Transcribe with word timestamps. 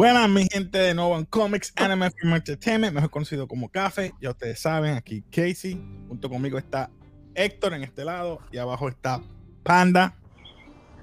Buenas, 0.00 0.30
mi 0.30 0.46
gente 0.50 0.78
de 0.78 0.94
nuevo 0.94 1.18
en 1.18 1.26
Comics 1.26 1.74
Anime 1.76 2.10
Film 2.10 2.32
Entertainment, 2.32 2.94
mejor 2.94 3.10
conocido 3.10 3.46
como 3.46 3.68
Café. 3.68 4.14
Ya 4.18 4.30
ustedes 4.30 4.58
saben, 4.58 4.96
aquí 4.96 5.22
Casey, 5.30 5.74
junto 6.08 6.30
conmigo 6.30 6.56
está 6.56 6.90
Héctor 7.34 7.74
en 7.74 7.82
este 7.82 8.06
lado 8.06 8.40
y 8.50 8.56
abajo 8.56 8.88
está 8.88 9.20
Panda. 9.62 10.16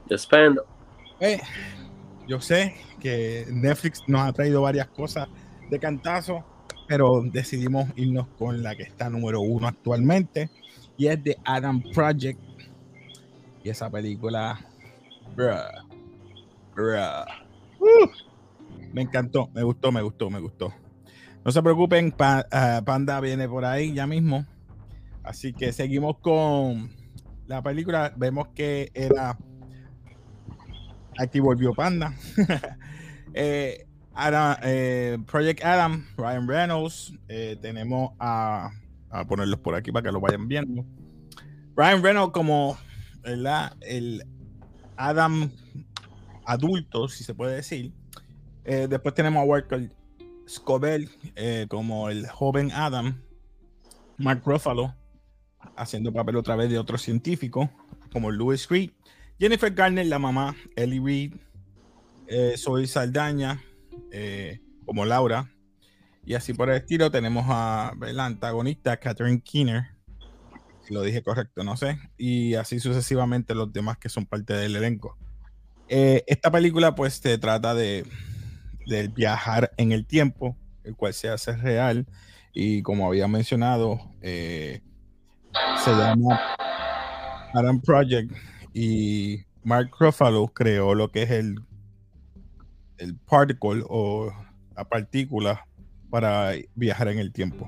Despendo. 0.07 0.76
Eh, 1.19 1.39
yo 2.27 2.39
sé 2.39 2.75
que 2.99 3.45
Netflix 3.49 4.03
nos 4.07 4.21
ha 4.21 4.33
traído 4.33 4.61
varias 4.61 4.87
cosas 4.87 5.27
de 5.69 5.79
cantazo, 5.79 6.43
pero 6.87 7.21
decidimos 7.23 7.89
irnos 7.95 8.27
con 8.37 8.63
la 8.63 8.75
que 8.75 8.83
está 8.83 9.09
número 9.09 9.41
uno 9.41 9.67
actualmente 9.67 10.49
y 10.97 11.07
es 11.07 11.23
de 11.23 11.37
Adam 11.45 11.81
Project. 11.93 12.39
Y 13.63 13.69
esa 13.69 13.89
película, 13.89 14.59
bruh, 15.35 15.55
bruh. 16.75 17.25
Uh, 17.79 18.09
me 18.93 19.01
encantó, 19.01 19.49
me 19.53 19.63
gustó, 19.63 19.91
me 19.91 20.01
gustó, 20.01 20.29
me 20.29 20.39
gustó. 20.39 20.73
No 21.45 21.51
se 21.51 21.61
preocupen, 21.63 22.13
ah, 22.19 22.81
Panda 22.85 23.19
viene 23.21 23.47
por 23.47 23.63
ahí 23.63 23.93
ya 23.93 24.05
mismo. 24.05 24.45
Así 25.23 25.53
que 25.53 25.71
seguimos 25.71 26.17
con 26.19 26.89
la 27.47 27.61
película. 27.61 28.13
Vemos 28.17 28.49
que 28.49 28.91
era. 28.93 29.37
Aquí 31.17 31.39
volvió 31.39 31.73
Panda. 31.73 32.13
Eh, 33.33 33.85
eh, 34.63 35.17
Project 35.27 35.63
Adam, 35.63 36.07
Ryan 36.17 36.47
Reynolds. 36.47 37.13
eh, 37.27 37.55
tenemos 37.61 38.13
a. 38.19 38.71
Ponerlos 39.27 39.59
por 39.59 39.75
aquí 39.75 39.91
para 39.91 40.03
que 40.03 40.11
lo 40.11 40.19
vayan 40.19 40.47
viendo. 40.47 40.83
Ryan 41.75 42.01
Reynolds, 42.01 42.33
como 42.33 42.77
el 43.23 43.45
Adam 44.95 45.51
adulto, 46.45 47.07
si 47.09 47.23
se 47.23 47.35
puede 47.35 47.57
decir. 47.57 47.93
Eh, 48.65 48.87
después 48.89 49.13
tenemos 49.13 49.43
a 49.43 49.45
Walker 49.45 49.91
Scobell 50.47 51.09
como 51.67 52.09
el 52.09 52.27
joven 52.27 52.71
Adam. 52.71 53.21
Mark 54.17 54.41
Ruffalo 54.45 54.95
haciendo 55.75 56.11
papel 56.11 56.37
otra 56.37 56.55
vez 56.55 56.71
de 56.71 56.79
otro 56.79 56.97
científico 56.97 57.69
como 58.11 58.31
Louis 58.31 58.65
Creed. 58.65 58.91
Jennifer 59.39 59.71
Garner, 59.73 60.05
la 60.05 60.19
mamá, 60.19 60.55
Ellie 60.75 61.01
Reed. 61.03 61.33
Eh, 62.27 62.55
Zoe 62.57 62.87
Saldaña 62.87 63.63
eh, 64.11 64.59
como 64.85 65.05
Laura. 65.05 65.49
Y 66.25 66.33
así 66.33 66.53
por 66.53 66.69
el 66.69 66.77
estilo 66.77 67.09
tenemos 67.09 67.45
a 67.47 67.93
la 67.99 68.25
antagonista 68.25 68.97
Catherine 68.97 69.41
Keener. 69.41 69.85
Si 70.81 70.93
lo 70.93 71.01
dije 71.01 71.23
correcto, 71.23 71.63
no 71.63 71.77
sé. 71.77 71.97
Y 72.17 72.55
así 72.55 72.79
sucesivamente 72.79 73.55
los 73.55 73.71
demás 73.71 73.97
que 73.97 74.09
son 74.09 74.25
parte 74.25 74.53
del 74.53 74.75
elenco. 74.75 75.17
Eh, 75.87 76.23
esta 76.27 76.51
película 76.51 76.95
pues 76.95 77.21
te 77.21 77.37
trata 77.37 77.73
de 77.73 78.05
viajar 79.13 79.71
en 79.77 79.93
el 79.93 80.05
tiempo, 80.05 80.57
el 80.83 80.95
cual 80.95 81.13
se 81.13 81.29
hace 81.29 81.55
real 81.55 82.05
y 82.59 82.81
como 82.81 83.05
había 83.05 83.27
mencionado, 83.27 83.99
eh, 84.19 84.81
se 85.83 85.91
llama 85.91 86.55
Adam 87.53 87.79
Project 87.79 88.31
y 88.79 89.43
Mark 89.63 89.89
Ruffalo 89.99 90.49
creó 90.49 90.93
lo 90.93 91.11
que 91.11 91.23
es 91.23 91.31
el, 91.31 91.59
el 92.99 93.15
particle 93.15 93.83
o 93.89 94.31
la 94.75 94.85
partícula 94.87 95.65
para 96.11 96.51
viajar 96.75 97.07
en 97.07 97.17
el 97.17 97.33
tiempo. 97.33 97.67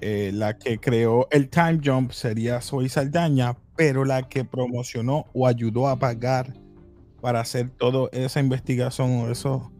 Eh, 0.00 0.30
la 0.32 0.56
que 0.56 0.78
creó 0.78 1.26
el 1.32 1.50
time 1.50 1.80
jump 1.84 2.12
sería 2.12 2.60
Zoe 2.60 2.88
Saldaña, 2.88 3.56
pero 3.74 4.04
la 4.04 4.28
que 4.28 4.44
promocionó 4.44 5.26
o 5.34 5.48
ayudó 5.48 5.88
a 5.88 5.98
pagar 5.98 6.54
para 7.20 7.40
hacer 7.40 7.68
toda 7.70 8.08
esa 8.12 8.38
investigación 8.38 9.10
o 9.10 9.30
eso 9.32 9.72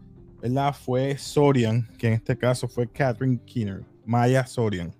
¿verdad? 0.42 0.74
Fue 0.74 1.16
Sorian, 1.16 1.88
que 1.96 2.08
en 2.08 2.14
este 2.14 2.36
caso 2.36 2.66
fue 2.66 2.88
Catherine 2.88 3.38
Keener, 3.46 3.84
Maya 4.04 4.44
Sorian. 4.46 4.92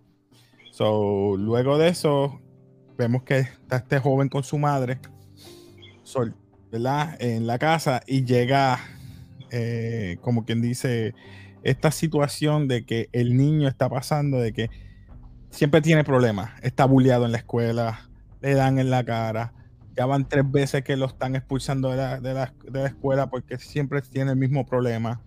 So, 0.70 1.36
luego 1.36 1.76
de 1.76 1.88
eso, 1.88 2.40
vemos 2.96 3.24
que 3.24 3.40
está 3.40 3.78
este 3.78 3.98
joven 3.98 4.28
con 4.28 4.44
su 4.44 4.58
madre, 4.58 5.00
Sol, 6.10 6.34
¿verdad? 6.72 7.16
En 7.20 7.46
la 7.46 7.58
casa 7.58 8.00
y 8.06 8.24
llega, 8.24 8.80
eh, 9.50 10.16
como 10.20 10.44
quien 10.44 10.60
dice, 10.60 11.14
esta 11.62 11.90
situación 11.90 12.66
de 12.68 12.84
que 12.84 13.08
el 13.12 13.36
niño 13.36 13.68
está 13.68 13.88
pasando, 13.88 14.38
de 14.40 14.52
que 14.52 14.70
siempre 15.50 15.80
tiene 15.80 16.02
problemas, 16.04 16.50
está 16.62 16.84
bulleado 16.84 17.26
en 17.26 17.32
la 17.32 17.38
escuela, 17.38 18.10
le 18.40 18.54
dan 18.54 18.78
en 18.78 18.90
la 18.90 19.04
cara, 19.04 19.52
ya 19.96 20.06
van 20.06 20.28
tres 20.28 20.50
veces 20.50 20.82
que 20.82 20.96
lo 20.96 21.06
están 21.06 21.36
expulsando 21.36 21.90
de 21.90 21.96
la, 21.96 22.20
de 22.20 22.34
la- 22.34 22.54
de 22.64 22.80
la 22.80 22.86
escuela 22.88 23.28
porque 23.28 23.58
siempre 23.58 24.00
tiene 24.02 24.32
el 24.32 24.36
mismo 24.36 24.64
problema. 24.66 25.22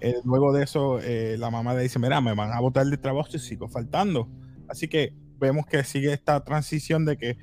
Eh, 0.00 0.16
luego 0.24 0.52
de 0.52 0.64
eso, 0.64 1.00
eh, 1.00 1.36
la 1.38 1.50
mamá 1.50 1.74
le 1.74 1.82
dice, 1.82 1.98
mira, 1.98 2.20
me 2.20 2.34
van 2.34 2.52
a 2.52 2.60
botar 2.60 2.84
del 2.86 2.98
trabajo 3.00 3.30
si 3.30 3.38
sigo 3.38 3.68
faltando. 3.68 4.28
Así 4.68 4.86
que 4.88 5.14
vemos 5.38 5.66
que 5.66 5.82
sigue 5.84 6.12
esta 6.12 6.44
transición 6.44 7.04
de 7.04 7.16
que 7.16 7.38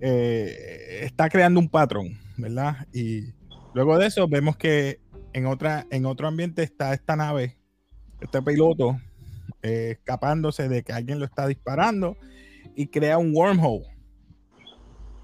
eh, 0.00 1.00
está 1.02 1.28
creando 1.28 1.60
un 1.60 1.68
patrón, 1.68 2.18
¿verdad? 2.36 2.86
Y 2.92 3.32
luego 3.74 3.98
de 3.98 4.06
eso 4.06 4.28
vemos 4.28 4.56
que 4.56 5.00
en, 5.32 5.46
otra, 5.46 5.86
en 5.90 6.06
otro 6.06 6.28
ambiente 6.28 6.62
está 6.62 6.94
esta 6.94 7.16
nave, 7.16 7.58
este 8.20 8.42
piloto, 8.42 9.00
eh, 9.62 9.96
escapándose 9.98 10.68
de 10.68 10.82
que 10.82 10.92
alguien 10.92 11.18
lo 11.18 11.24
está 11.24 11.46
disparando 11.46 12.16
y 12.74 12.88
crea 12.88 13.18
un 13.18 13.34
wormhole. 13.34 13.84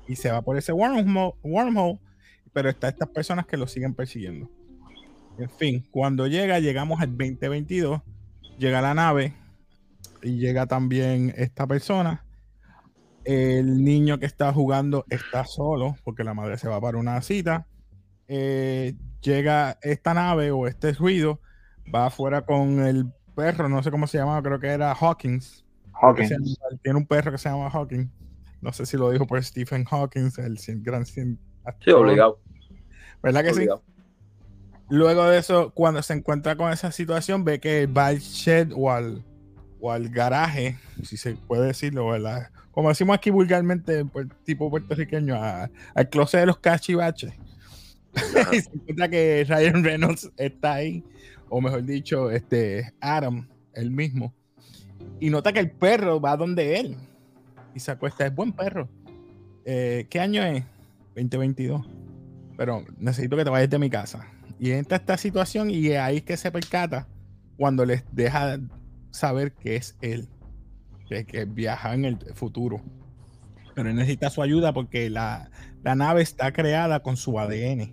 Y 0.09 0.17
se 0.17 0.31
va 0.31 0.43
por 0.43 0.57
ese 0.57 0.73
wormhole, 0.73 1.35
wormhole 1.43 2.01
pero 2.53 2.69
está 2.69 2.89
estas 2.89 3.09
personas 3.09 3.47
que 3.47 3.57
lo 3.57 3.67
siguen 3.67 3.95
persiguiendo. 3.95 4.51
En 5.39 5.51
fin, 5.51 5.87
cuando 5.91 6.27
llega, 6.27 6.59
llegamos 6.59 7.01
al 7.01 7.17
2022, 7.17 8.03
llega 8.59 8.83
la 8.83 8.95
nave 8.95 9.35
y 10.23 10.39
llega 10.39 10.67
también 10.67 11.33
esta 11.37 11.67
persona. 11.67 12.25
El 13.25 13.85
niño 13.85 14.19
que 14.19 14.27
está 14.27 14.53
jugando 14.53 15.05
está 15.11 15.45
solo 15.45 15.97
porque 16.05 16.25
la 16.25 16.35
madre 16.35 16.57
se 16.59 16.69
va 16.69 16.81
para 16.81 16.99
una 16.99 17.21
cita. 17.23 17.67
Eh, 18.29 18.95
llega 19.21 19.79
esta 19.83 20.15
nave 20.15 20.51
o 20.51 20.67
este 20.67 20.93
ruido, 20.93 21.41
va 21.95 22.07
afuera 22.07 22.43
con 22.43 22.81
el 22.81 23.07
perro, 23.35 23.69
no 23.69 23.83
sé 23.83 23.91
cómo 23.91 24.07
se 24.07 24.19
llama, 24.19 24.43
creo 24.43 24.59
que 24.61 24.69
era 24.69 24.93
Hawkins. 24.93 25.65
Llama- 26.29 26.47
tiene 26.83 26.99
un 26.99 27.07
perro 27.07 27.31
que 27.33 27.39
se 27.39 27.49
llama 27.49 27.71
Hawking. 27.71 28.11
No 28.63 28.73
sé 28.73 28.87
si 28.87 28.97
lo 28.97 29.11
dijo 29.11 29.27
por 29.27 29.43
Stephen 29.43 29.85
Hawking, 29.85 30.31
el 30.39 30.57
gran 30.83 31.05
cien- 31.05 31.39
Sí, 31.85 31.91
obligado. 31.91 32.41
¿Verdad 33.23 33.43
que 33.43 33.53
sí? 33.55 33.61
Luego 34.89 35.25
de 35.29 35.39
eso, 35.39 35.71
cuando 35.73 36.03
se 36.03 36.15
encuentra 36.15 36.57
con 36.57 36.73
esa 36.73 36.91
situación, 36.91 37.45
ve 37.45 37.61
que 37.61 37.87
va 37.87 38.09
al 38.09 38.19
shed 38.19 38.73
o 38.75 38.91
al, 38.91 39.23
o 39.81 39.93
al 39.93 40.09
garaje, 40.09 40.79
si 41.05 41.17
se 41.17 41.35
puede 41.35 41.67
decirlo, 41.69 42.09
¿verdad? 42.09 42.51
Como 42.81 42.89
decimos 42.89 43.15
aquí 43.15 43.29
vulgarmente, 43.29 44.07
pues, 44.07 44.27
tipo 44.43 44.71
puertorriqueño, 44.71 45.37
al 45.37 46.09
closet 46.09 46.41
de 46.41 46.47
los 46.47 46.57
cachivaches. 46.61 47.31
y 48.53 48.59
se 48.59 48.71
encuentra 48.73 49.07
que 49.07 49.45
Ryan 49.47 49.85
Reynolds 49.85 50.31
está 50.39 50.77
ahí, 50.77 51.05
o 51.51 51.61
mejor 51.61 51.85
dicho, 51.85 52.31
este 52.31 52.95
Adam, 53.03 53.47
el 53.75 53.91
mismo. 53.91 54.33
Y 55.21 55.29
nota 55.29 55.53
que 55.53 55.61
el 55.61 55.71
perro 55.71 56.23
va 56.23 56.39
donde 56.39 56.81
él 56.81 56.97
y 57.75 57.81
se 57.81 57.91
acuesta. 57.91 58.25
Es 58.25 58.35
buen 58.35 58.51
perro. 58.55 58.89
Eh, 59.67 60.07
¿Qué 60.09 60.19
año 60.19 60.43
es? 60.43 60.65
2022. 61.17 61.87
Pero 62.57 62.87
necesito 62.97 63.37
que 63.37 63.45
te 63.45 63.51
vayas 63.51 63.69
de 63.69 63.79
mi 63.79 63.91
casa. 63.91 64.27
Y 64.59 64.71
entra 64.71 64.97
esta 64.97 65.19
situación 65.19 65.69
y 65.69 65.93
ahí 65.93 66.17
es 66.17 66.23
que 66.23 66.39
se 66.39 66.51
percata 66.51 67.07
cuando 67.59 67.85
les 67.85 68.03
deja 68.11 68.59
saber 69.11 69.53
que 69.53 69.77
es 69.77 69.99
él, 70.01 70.31
que, 71.11 71.27
que 71.27 71.45
viaja 71.45 71.93
en 71.93 72.05
el 72.05 72.19
futuro. 72.35 72.81
Pero 73.75 73.91
él 73.91 73.97
necesita 73.97 74.31
su 74.31 74.43
ayuda 74.43 74.73
porque 74.73 75.11
la, 75.11 75.51
la 75.83 75.95
nave 75.97 76.23
está 76.23 76.53
creada 76.53 77.01
con 77.03 77.17
su 77.17 77.39
ADN 77.39 77.93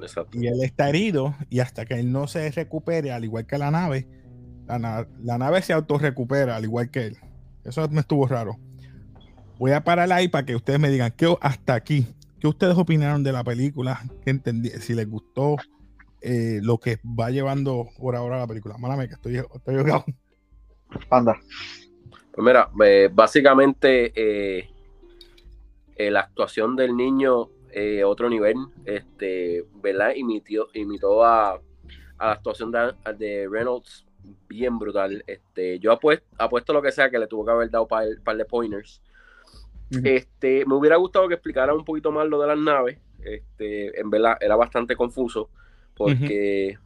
Exacto. 0.00 0.38
y 0.38 0.46
él 0.46 0.62
está 0.62 0.88
herido 0.88 1.34
y 1.50 1.60
hasta 1.60 1.84
que 1.84 1.94
él 1.94 2.10
no 2.10 2.26
se 2.26 2.50
recupere, 2.50 3.12
al 3.12 3.24
igual 3.24 3.46
que 3.46 3.58
la 3.58 3.70
nave, 3.70 4.08
la, 4.66 4.78
na- 4.78 5.08
la 5.22 5.38
nave 5.38 5.60
se 5.62 5.72
autorrecupera, 5.74 6.56
al 6.56 6.64
igual 6.64 6.90
que 6.90 7.06
él. 7.08 7.16
Eso 7.64 7.86
me 7.90 8.00
estuvo 8.00 8.26
raro. 8.26 8.56
Voy 9.58 9.72
a 9.72 9.84
parar 9.84 10.10
ahí 10.12 10.28
para 10.28 10.46
que 10.46 10.54
ustedes 10.56 10.78
me 10.80 10.88
digan 10.88 11.12
¿qué, 11.16 11.34
hasta 11.40 11.74
aquí. 11.74 12.06
¿Qué 12.38 12.46
ustedes 12.46 12.76
opinaron 12.78 13.24
de 13.24 13.32
la 13.32 13.44
película? 13.44 14.00
¿Qué 14.24 14.30
entendí? 14.30 14.70
Si 14.80 14.94
les 14.94 15.08
gustó 15.08 15.56
eh, 16.22 16.60
lo 16.62 16.78
que 16.78 16.98
va 17.04 17.30
llevando 17.30 17.88
por 17.98 18.14
ahora 18.16 18.38
la 18.38 18.46
película. 18.46 18.78
Málame 18.78 19.08
que 19.08 19.14
estoy, 19.14 19.36
estoy 19.36 19.76
ahogado. 19.76 20.04
Panda. 21.08 21.36
Pues 22.38 22.46
mira, 22.46 22.70
eh, 22.84 23.10
básicamente 23.12 24.12
eh, 24.14 24.70
eh, 25.96 26.08
la 26.08 26.20
actuación 26.20 26.76
del 26.76 26.96
niño 26.96 27.48
eh, 27.72 28.04
otro 28.04 28.30
nivel, 28.30 28.54
este, 28.84 29.64
¿verdad? 29.82 30.12
Imitó, 30.14 30.68
imitó 30.72 31.24
a, 31.24 31.54
a 31.54 32.26
la 32.26 32.30
actuación 32.30 32.70
de, 32.70 32.94
de 33.18 33.48
Reynolds 33.50 34.06
bien 34.46 34.78
brutal. 34.78 35.24
Este, 35.26 35.80
yo 35.80 35.90
apuesto, 35.90 36.28
apuesto 36.38 36.72
lo 36.72 36.80
que 36.80 36.92
sea 36.92 37.10
que 37.10 37.18
le 37.18 37.26
tuvo 37.26 37.44
que 37.44 37.50
haber 37.50 37.70
dado 37.70 37.82
un 37.82 37.88
par, 37.88 38.06
par 38.22 38.36
de 38.36 38.44
pointers. 38.44 39.02
Este, 40.04 40.64
me 40.64 40.76
hubiera 40.76 40.94
gustado 40.94 41.26
que 41.26 41.34
explicara 41.34 41.74
un 41.74 41.84
poquito 41.84 42.12
más 42.12 42.28
lo 42.28 42.40
de 42.40 42.46
las 42.46 42.58
naves. 42.58 43.00
Este, 43.18 44.00
en 44.00 44.10
verdad 44.10 44.36
era 44.40 44.54
bastante 44.54 44.94
confuso 44.94 45.50
porque, 45.96 46.78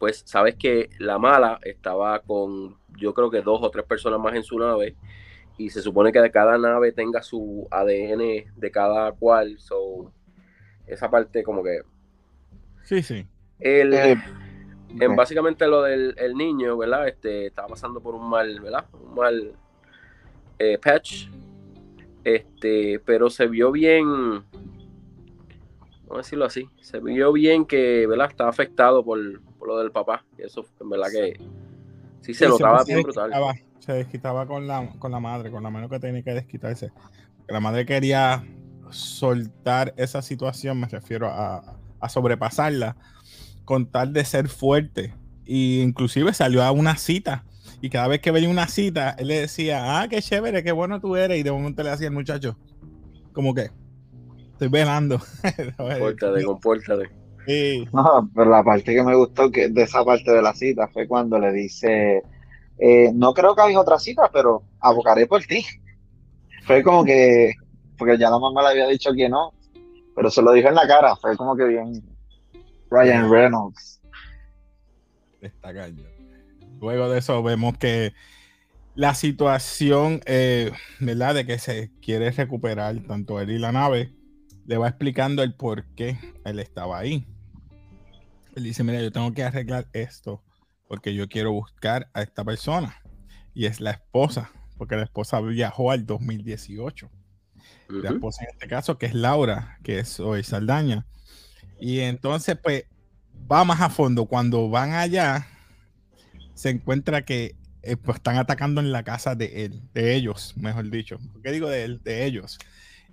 pues, 0.00 0.24
sabes 0.26 0.56
que 0.56 0.90
la 0.98 1.16
mala 1.16 1.60
estaba 1.62 2.18
con, 2.22 2.76
yo 2.98 3.14
creo 3.14 3.30
que 3.30 3.40
dos 3.40 3.60
o 3.62 3.70
tres 3.70 3.84
personas 3.86 4.20
más 4.20 4.34
en 4.34 4.42
su 4.42 4.58
nave 4.58 4.96
y 5.58 5.70
se 5.70 5.82
supone 5.82 6.12
que 6.12 6.20
de 6.20 6.30
cada 6.30 6.56
nave 6.56 6.92
tenga 6.92 7.20
su 7.22 7.66
ADN 7.70 8.52
de 8.56 8.70
cada 8.70 9.12
cual. 9.12 9.58
So, 9.58 10.12
esa 10.86 11.10
parte 11.10 11.42
como 11.42 11.62
que 11.62 11.80
Sí, 12.84 13.02
sí. 13.02 13.26
el, 13.58 13.92
Eh, 13.92 14.16
en 15.00 15.16
básicamente 15.16 15.66
lo 15.66 15.82
del 15.82 16.14
el 16.16 16.34
niño, 16.34 16.78
¿verdad? 16.78 17.08
Este, 17.08 17.46
estaba 17.46 17.68
pasando 17.68 18.00
por 18.00 18.14
un 18.14 18.30
mal, 18.30 18.60
¿verdad? 18.60 18.86
Un 18.92 19.14
mal 19.14 19.52
eh, 20.58 20.78
patch. 20.78 21.28
Este, 22.24 23.00
pero 23.04 23.28
se 23.30 23.46
vio 23.46 23.72
bien, 23.72 24.06
vamos 26.02 26.14
a 26.14 26.16
decirlo 26.18 26.44
así, 26.44 26.68
se 26.80 27.00
vio 27.00 27.32
bien 27.32 27.64
que, 27.64 28.06
¿verdad? 28.06 28.28
Estaba 28.30 28.50
afectado 28.50 29.04
por, 29.04 29.18
por 29.58 29.68
lo 29.68 29.78
del 29.78 29.90
papá. 29.90 30.24
Y 30.36 30.42
eso, 30.42 30.64
en 30.80 30.90
verdad 30.90 31.08
que 31.10 31.38
sí 32.20 32.34
se 32.34 32.46
Sí, 32.46 32.52
bien 32.86 33.02
brutal. 33.02 33.30
desquitaba, 33.30 33.54
se 33.78 33.92
desquitaba 33.92 34.46
con 34.46 34.66
la, 34.66 34.88
con 34.98 35.10
la 35.12 35.20
madre, 35.20 35.50
con 35.50 35.62
la 35.62 35.70
mano 35.70 35.88
que 35.88 35.98
tenía 35.98 36.22
que 36.22 36.34
desquitarse. 36.34 36.90
La 37.48 37.60
madre 37.60 37.86
quería 37.86 38.44
soltar 38.90 39.94
esa 39.96 40.22
situación, 40.22 40.80
me 40.80 40.88
refiero 40.88 41.28
a, 41.28 41.76
a 42.00 42.08
sobrepasarla, 42.08 42.96
con 43.64 43.86
tal 43.86 44.12
de 44.12 44.24
ser 44.24 44.48
fuerte. 44.48 45.14
Y 45.44 45.80
inclusive 45.80 46.34
salió 46.34 46.62
a 46.62 46.70
una 46.72 46.96
cita. 46.96 47.44
Y 47.80 47.90
cada 47.90 48.08
vez 48.08 48.20
que 48.20 48.30
venía 48.30 48.50
una 48.50 48.66
cita, 48.66 49.10
él 49.18 49.28
le 49.28 49.40
decía, 49.40 50.00
ah, 50.00 50.08
qué 50.08 50.20
chévere, 50.20 50.62
qué 50.62 50.72
bueno 50.72 51.00
tú 51.00 51.16
eres. 51.16 51.38
Y 51.38 51.42
de 51.42 51.52
momento 51.52 51.82
le 51.82 51.90
decía 51.90 52.08
al 52.08 52.14
muchacho, 52.14 52.58
como 53.32 53.54
que, 53.54 53.70
estoy 54.52 54.68
velando. 54.68 55.20
Compórtate, 55.76 56.44
compórtate. 56.44 57.10
Sí. 57.48 57.88
No, 57.94 58.28
pero 58.34 58.50
la 58.50 58.62
parte 58.62 58.94
que 58.94 59.02
me 59.02 59.16
gustó 59.16 59.50
que 59.50 59.70
de 59.70 59.82
esa 59.84 60.04
parte 60.04 60.30
de 60.30 60.42
la 60.42 60.52
cita 60.52 60.86
fue 60.88 61.08
cuando 61.08 61.38
le 61.38 61.50
dice, 61.50 62.22
eh, 62.78 63.10
no 63.14 63.32
creo 63.32 63.56
que 63.56 63.62
haya 63.62 63.80
otra 63.80 63.98
cita, 63.98 64.28
pero 64.30 64.64
abocaré 64.80 65.26
por 65.26 65.42
ti. 65.42 65.64
Fue 66.66 66.82
como 66.82 67.06
que, 67.06 67.54
porque 67.96 68.18
ya 68.18 68.28
la 68.28 68.38
mamá 68.38 68.60
le 68.60 68.68
había 68.68 68.86
dicho 68.88 69.14
que 69.14 69.30
no, 69.30 69.54
pero 70.14 70.30
se 70.30 70.42
lo 70.42 70.52
dijo 70.52 70.68
en 70.68 70.74
la 70.74 70.86
cara, 70.86 71.16
fue 71.16 71.38
como 71.38 71.56
que 71.56 71.64
bien 71.64 72.04
Ryan 72.90 73.30
Reynolds. 73.30 74.02
Está 75.40 75.72
cañón. 75.72 76.06
Luego 76.82 77.08
de 77.08 77.20
eso 77.20 77.42
vemos 77.42 77.78
que 77.78 78.12
la 78.94 79.14
situación, 79.14 80.20
eh, 80.26 80.70
¿verdad? 81.00 81.34
De 81.34 81.46
que 81.46 81.58
se 81.58 81.92
quiere 82.02 82.30
recuperar 82.30 82.94
tanto 83.06 83.40
él 83.40 83.52
y 83.52 83.58
la 83.58 83.72
nave, 83.72 84.12
le 84.66 84.76
va 84.76 84.88
explicando 84.88 85.42
el 85.42 85.54
por 85.54 85.86
qué 85.94 86.18
él 86.44 86.58
estaba 86.58 86.98
ahí. 86.98 87.26
Él 88.58 88.64
dice, 88.64 88.84
mira, 88.84 89.00
yo 89.00 89.10
tengo 89.10 89.32
que 89.32 89.42
arreglar 89.42 89.88
esto 89.92 90.42
porque 90.86 91.14
yo 91.14 91.28
quiero 91.28 91.52
buscar 91.52 92.10
a 92.12 92.22
esta 92.22 92.44
persona. 92.44 93.00
Y 93.54 93.66
es 93.66 93.80
la 93.80 93.92
esposa, 93.92 94.50
porque 94.76 94.96
la 94.96 95.04
esposa 95.04 95.40
viajó 95.40 95.90
al 95.90 96.06
2018 96.06 97.10
la 97.88 98.10
esposa 98.10 98.44
en 98.44 98.50
este 98.50 98.68
caso, 98.68 98.98
que 98.98 99.06
es 99.06 99.14
Laura, 99.14 99.78
que 99.82 99.98
es 99.98 100.20
hoy 100.20 100.42
Saldaña. 100.42 101.06
Y 101.80 102.00
entonces, 102.00 102.56
pues, 102.62 102.84
va 103.50 103.64
más 103.64 103.80
a 103.80 103.88
fondo. 103.88 104.26
Cuando 104.26 104.68
van 104.68 104.92
allá, 104.92 105.46
se 106.54 106.70
encuentra 106.70 107.24
que 107.24 107.56
eh, 107.82 107.96
pues, 107.96 108.16
están 108.16 108.36
atacando 108.36 108.80
en 108.80 108.92
la 108.92 109.02
casa 109.04 109.34
de 109.34 109.64
él, 109.64 109.82
de 109.94 110.14
ellos, 110.14 110.54
mejor 110.56 110.90
dicho. 110.90 111.18
¿Por 111.32 111.42
qué 111.42 111.52
digo 111.52 111.68
de 111.68 111.84
él? 111.84 112.00
De 112.02 112.24
ellos. 112.24 112.58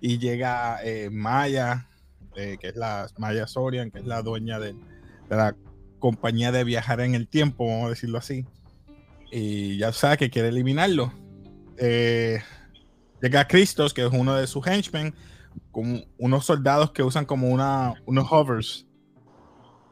Y 0.00 0.18
llega 0.18 0.78
eh, 0.84 1.08
Maya, 1.10 1.88
eh, 2.34 2.58
que 2.60 2.68
es 2.68 2.76
la 2.76 3.08
Maya 3.18 3.46
Sorian, 3.46 3.90
que 3.90 4.00
es 4.00 4.04
la 4.04 4.22
dueña 4.22 4.58
de, 4.58 4.74
de 4.74 4.95
la 5.28 5.54
compañía 5.98 6.52
de 6.52 6.64
viajar 6.64 7.00
en 7.00 7.14
el 7.14 7.26
tiempo, 7.26 7.66
vamos 7.66 7.86
a 7.86 7.90
decirlo 7.90 8.18
así. 8.18 8.44
Y 9.32 9.78
ya 9.78 9.92
sabe 9.92 10.16
que 10.18 10.30
quiere 10.30 10.48
eliminarlo. 10.48 11.12
Eh, 11.78 12.40
llega 13.20 13.46
Christos, 13.48 13.92
que 13.92 14.04
es 14.06 14.12
uno 14.12 14.34
de 14.34 14.46
sus 14.46 14.66
henchmen, 14.66 15.14
con 15.72 16.04
unos 16.18 16.46
soldados 16.46 16.92
que 16.92 17.02
usan 17.02 17.24
como 17.24 17.48
una, 17.48 17.94
unos 18.06 18.30
hovers, 18.30 18.86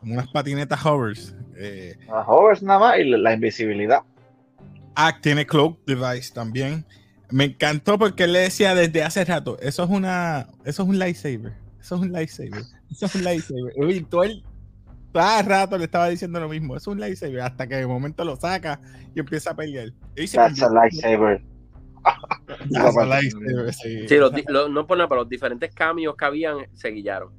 como 0.00 0.14
unas 0.14 0.28
patinetas 0.28 0.84
hovers. 0.84 1.34
Eh, 1.56 1.96
A 2.08 2.20
Hovers 2.22 2.62
nada 2.62 2.78
más 2.80 2.98
y 2.98 3.04
la, 3.04 3.18
la 3.18 3.34
invisibilidad. 3.34 4.00
ah, 4.94 5.18
tiene 5.20 5.46
cloak 5.46 5.78
device 5.86 6.32
también. 6.32 6.84
Me 7.30 7.44
encantó 7.44 7.98
porque 7.98 8.24
él 8.24 8.32
le 8.34 8.40
decía 8.40 8.74
desde 8.74 9.02
hace 9.02 9.24
rato, 9.24 9.58
eso 9.60 9.82
es 9.82 9.90
una, 9.90 10.48
eso 10.64 10.82
es 10.82 10.88
un 10.88 10.98
lightsaber, 10.98 11.54
eso 11.80 11.96
es 11.96 12.00
un 12.02 12.12
lightsaber, 12.12 12.62
eso 12.90 13.06
es 13.06 13.14
un 13.14 13.24
lightsaber. 13.24 13.72
Y 13.90 14.02
todo 14.02 14.24
el 14.24 14.44
cada 15.14 15.42
rato 15.42 15.78
le 15.78 15.84
estaba 15.84 16.08
diciendo 16.08 16.38
lo 16.40 16.48
mismo, 16.48 16.76
es 16.76 16.86
un 16.86 17.00
lightsaber, 17.00 17.40
hasta 17.40 17.66
que 17.66 17.76
de 17.76 17.86
momento 17.86 18.24
lo 18.24 18.36
saca 18.36 18.80
y 19.14 19.20
empieza 19.20 19.52
a 19.52 19.56
pelear. 19.56 19.88
Y 20.16 20.26
se 20.26 20.36
That's 20.36 20.62
a 20.62 20.68
lightsaber. 20.70 21.42
That's 22.70 22.96
a 22.98 23.06
lightsaber, 23.06 23.72
sí. 23.72 24.08
Sí, 24.08 24.16
los, 24.18 24.32
di- 24.32 24.44
los- 24.48 24.70
no 24.70 24.86
por 24.86 24.98
nada, 24.98 25.08
pero 25.08 25.22
los 25.22 25.28
diferentes 25.30 25.74
cambios 25.74 26.14
que 26.16 26.24
habían 26.26 26.58
se 26.74 26.88
guillaron. 26.90 27.32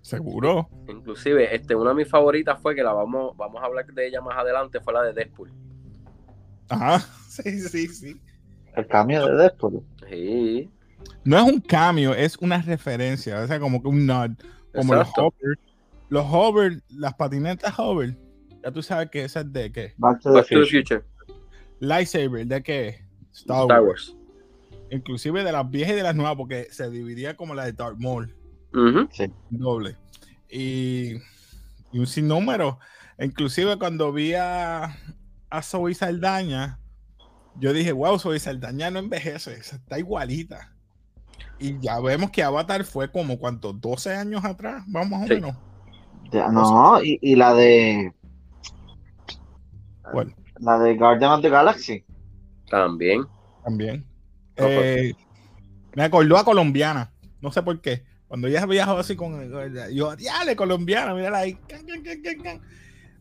Seguro. 0.00 0.68
Inclusive, 0.88 1.54
este, 1.54 1.74
una 1.74 1.90
de 1.90 1.96
mis 1.96 2.08
favoritas 2.08 2.60
fue 2.62 2.74
que 2.74 2.82
la 2.82 2.92
vamos, 2.92 3.36
vamos 3.36 3.60
a 3.62 3.66
hablar 3.66 3.86
de 3.86 4.06
ella 4.06 4.20
más 4.20 4.38
adelante, 4.38 4.80
fue 4.80 4.92
la 4.94 5.02
de 5.02 5.12
Deadpool. 5.12 5.52
Ajá, 6.68 7.00
sí, 7.28 7.60
sí, 7.60 7.88
sí. 7.88 8.20
El 8.74 8.86
cambio 8.86 9.26
de 9.26 9.36
Deadpool. 9.36 9.82
Sí, 10.08 10.70
No 11.24 11.36
es 11.38 11.42
un 11.44 11.60
cambio, 11.60 12.14
es 12.14 12.36
una 12.38 12.62
referencia, 12.62 13.40
o 13.40 13.46
sea, 13.46 13.58
como 13.58 13.82
que 13.82 13.88
un 13.88 14.06
nod, 14.06 14.30
como 14.74 14.94
los 14.94 15.08
exacto. 15.08 15.26
hover. 15.26 15.58
Los 16.08 16.24
hover, 16.28 16.82
las 16.88 17.14
patinetas 17.14 17.78
hover, 17.78 18.16
ya 18.62 18.70
tú 18.72 18.82
sabes 18.82 19.10
que 19.10 19.24
esa 19.24 19.40
es 19.40 19.52
de 19.52 19.72
qué. 19.72 19.94
Back 19.98 20.20
to 20.20 20.30
the 20.30 20.36
Back 20.36 20.48
to 20.48 20.60
the 20.60 20.66
Future. 20.66 21.04
Lightsaber, 21.80 22.46
de 22.46 22.62
qué. 22.62 23.04
Star, 23.32 23.62
Star 23.62 23.82
Wars. 23.82 24.14
Wars. 24.14 24.16
Inclusive 24.90 25.42
de 25.44 25.52
las 25.52 25.68
viejas 25.70 25.92
y 25.94 25.96
de 25.96 26.02
las 26.02 26.14
nuevas, 26.14 26.36
porque 26.36 26.68
se 26.70 26.88
dividía 26.90 27.36
como 27.36 27.54
la 27.54 27.64
de 27.64 27.72
Darth 27.72 27.98
Maul, 27.98 28.34
Ujú. 28.72 29.08
doble. 29.50 29.96
Y, 30.48 31.14
y 31.92 31.98
un 31.98 32.06
sinnúmero. 32.06 32.78
Inclusive 33.18 33.78
cuando 33.78 34.12
vi 34.12 34.34
a, 34.34 34.96
a 35.50 35.62
Zoe 35.62 35.92
Saldaña, 35.94 36.78
yo 37.58 37.72
dije, 37.72 37.90
wow, 37.92 38.18
Zoe 38.18 38.38
Saldaña 38.38 38.90
no 38.90 38.98
envejece, 39.00 39.54
está 39.54 39.98
igualita. 39.98 40.72
Y 41.58 41.78
ya 41.80 41.98
vemos 42.00 42.30
que 42.30 42.42
Avatar 42.42 42.84
fue 42.84 43.10
como, 43.10 43.38
¿cuánto? 43.38 43.72
12 43.72 44.14
años 44.14 44.44
atrás, 44.44 44.84
vamos 44.86 45.10
más 45.10 45.22
o 45.22 45.26
Sí. 45.26 45.34
menos. 45.34 45.56
Ya, 46.32 46.48
No, 46.48 47.02
y, 47.02 47.18
y 47.22 47.36
la 47.36 47.54
de 47.54 48.12
¿Cuál? 50.10 50.34
la 50.58 50.78
de 50.78 50.94
Guardian 50.96 51.32
of 51.32 51.42
the 51.42 51.50
Galaxy. 51.50 52.04
También. 52.70 53.24
También. 53.64 54.04
No, 54.58 54.66
Eh, 54.66 55.14
me 55.94 56.04
acordó 56.04 56.36
a 56.38 56.44
colombiana. 56.44 57.12
No 57.40 57.50
sé 57.52 57.62
por 57.62 57.80
qué. 57.80 58.04
Cuando 58.28 58.48
ella 58.48 58.66
viajó 58.66 58.98
así 58.98 59.14
con. 59.14 59.50
Yo, 59.92 60.16
diale, 60.16 60.56
colombiana, 60.56 61.14
mírala 61.14 61.38
ahí. 61.38 61.54
Can, 61.68 61.86
can, 61.86 62.02
can, 62.02 62.22
can, 62.22 62.42
can. 62.42 62.60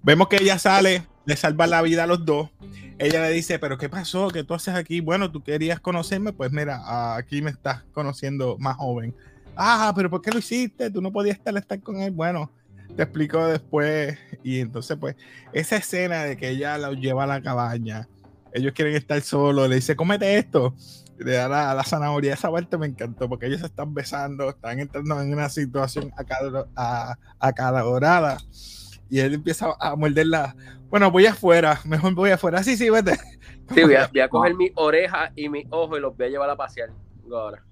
Vemos 0.01 0.27
que 0.27 0.37
ella 0.37 0.57
sale, 0.59 1.05
le 1.25 1.35
salva 1.35 1.67
la 1.67 1.81
vida 1.81 2.03
a 2.03 2.07
los 2.07 2.25
dos. 2.25 2.49
Ella 2.97 3.21
le 3.21 3.31
dice, 3.31 3.59
pero 3.59 3.77
¿qué 3.77 3.89
pasó? 3.89 4.29
¿Qué 4.29 4.43
tú 4.43 4.53
haces 4.53 4.73
aquí? 4.75 5.01
Bueno, 5.01 5.31
tú 5.31 5.43
querías 5.43 5.79
conocerme, 5.79 6.31
pues 6.31 6.51
mira, 6.51 7.15
aquí 7.17 7.41
me 7.41 7.49
estás 7.51 7.83
conociendo 7.91 8.57
más 8.59 8.77
joven. 8.77 9.15
Ah, 9.55 9.91
pero 9.95 10.09
¿por 10.09 10.21
qué 10.21 10.31
lo 10.31 10.39
hiciste? 10.39 10.89
Tú 10.91 11.01
no 11.01 11.11
podías 11.11 11.37
estar, 11.37 11.55
estar 11.57 11.79
con 11.81 11.97
él. 11.97 12.11
Bueno, 12.11 12.51
te 12.95 13.03
explico 13.03 13.45
después. 13.47 14.17
Y 14.43 14.59
entonces, 14.59 14.97
pues, 14.99 15.15
esa 15.53 15.77
escena 15.77 16.23
de 16.23 16.37
que 16.37 16.49
ella 16.49 16.77
lo 16.77 16.93
lleva 16.93 17.23
a 17.23 17.27
la 17.27 17.41
cabaña, 17.41 18.07
ellos 18.53 18.73
quieren 18.73 18.95
estar 18.95 19.19
solos, 19.21 19.69
le 19.69 19.75
dice, 19.75 19.95
cómete 19.95 20.37
esto, 20.37 20.75
le 21.17 21.33
da 21.33 21.47
la, 21.49 21.73
la 21.73 21.83
zanahoria, 21.83 22.33
esa 22.33 22.51
parte 22.51 22.77
me 22.77 22.85
encantó, 22.87 23.27
porque 23.27 23.47
ellos 23.47 23.59
se 23.59 23.65
están 23.65 23.93
besando, 23.93 24.49
están 24.49 24.79
entrando 24.79 25.19
en 25.21 25.33
una 25.33 25.49
situación 25.49 26.09
acalor- 26.11 26.69
a- 26.75 27.17
acalorada, 27.39 28.37
y 29.09 29.19
él 29.19 29.33
empieza 29.35 29.75
a 29.79 29.95
morderla, 29.95 30.55
bueno, 30.89 31.11
voy 31.11 31.25
afuera, 31.25 31.79
mejor 31.85 32.13
voy 32.15 32.31
afuera, 32.31 32.63
sí, 32.63 32.77
sí, 32.77 32.89
vete. 32.89 33.17
Sí, 33.73 33.81
voy 33.81 33.95
a, 33.95 34.07
voy 34.07 34.21
a 34.21 34.29
coger 34.29 34.55
mi 34.55 34.71
oreja 34.75 35.31
y 35.35 35.49
mi 35.49 35.65
ojo 35.71 35.97
y 35.97 35.99
los 35.99 36.15
voy 36.15 36.27
a 36.27 36.29
llevar 36.29 36.49
a 36.51 36.55
pasear. 36.55 36.91
Ahora. 37.31 37.63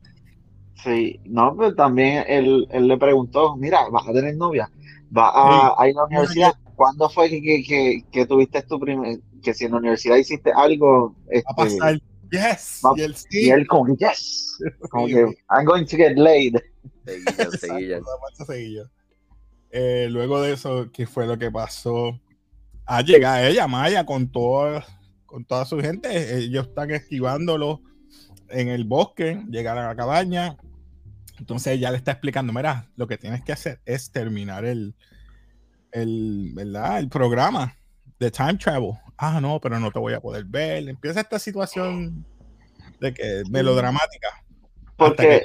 Sí, 0.84 1.20
no, 1.26 1.56
pero 1.56 1.76
también 1.76 2.26
él, 2.28 2.68
él 2.72 2.88
le 2.88 2.98
preguntó, 2.98 3.56
mira, 3.56 3.88
vas 3.92 4.08
a 4.08 4.12
tener 4.12 4.36
novia, 4.36 4.70
vas 5.14 5.32
a, 5.36 5.76
a 5.78 5.88
ir 5.88 5.96
a 5.96 6.02
la 6.02 6.06
universidad. 6.06 6.54
¿Cuándo 6.76 7.08
fue 7.08 7.30
que, 7.30 7.42
que, 7.42 7.64
que, 7.64 8.04
que 8.12 8.26
tuviste 8.26 8.62
tu 8.64 8.80
primer, 8.80 9.20
que 9.44 9.54
si 9.54 9.66
en 9.66 9.72
la 9.72 9.78
universidad 9.78 10.16
hiciste 10.18 10.52
algo, 10.52 11.16
Va 11.28 11.36
a 11.36 11.36
este, 11.38 11.54
pasar, 11.56 12.02
yes, 12.32 12.82
Va- 12.84 12.94
y 12.98 13.02
él 13.02 13.16
y 13.16 13.16
sí, 13.16 13.50
él 13.50 13.68
como 13.68 13.86
que, 13.86 14.06
yes, 14.06 14.58
como 14.90 15.08
sí, 15.08 15.14
que, 15.14 15.22
I'm 15.50 15.66
going 15.66 15.86
to 15.86 15.98
get 15.98 16.18
laid. 16.18 16.56
Eh, 19.76 20.08
luego 20.08 20.40
de 20.40 20.54
eso, 20.54 20.92
¿qué 20.94 21.08
fue 21.08 21.26
lo 21.26 21.36
que 21.36 21.50
pasó? 21.50 22.20
A 22.86 23.02
llegar 23.02 23.44
ella, 23.44 23.68
Maya, 23.68 24.06
con 24.06 24.32
todo, 24.32 24.84
con 25.26 25.46
toda 25.46 25.66
su 25.66 25.80
gente. 25.80 26.38
Ellos 26.38 26.68
están 26.68 26.92
esquivándolo 26.92 27.82
en 28.50 28.68
el 28.68 28.84
bosque, 28.86 29.44
llegar 29.50 29.80
a 29.80 29.88
la 29.88 29.96
cabaña. 29.96 30.58
Entonces 31.44 31.74
ella 31.74 31.92
le 31.92 31.98
está 31.98 32.12
explicando, 32.12 32.54
mira, 32.54 32.88
lo 32.96 33.06
que 33.06 33.18
tienes 33.18 33.44
que 33.44 33.52
hacer 33.52 33.82
es 33.84 34.14
terminar 34.14 34.64
el, 34.64 34.96
el, 35.92 36.52
¿verdad? 36.54 37.00
el 37.00 37.10
programa 37.10 37.76
de 38.18 38.32
Time 38.32 38.54
Travel. 38.54 38.94
Ah, 39.18 39.42
no, 39.42 39.60
pero 39.60 39.78
no 39.78 39.92
te 39.92 40.00
voy 40.00 40.14
a 40.14 40.22
poder 40.22 40.46
ver. 40.46 40.88
Empieza 40.88 41.20
esta 41.20 41.40
situación 41.40 42.26
de 43.02 43.14
que 43.14 43.44
melodramática. 43.50 44.30
Porque 44.96 45.42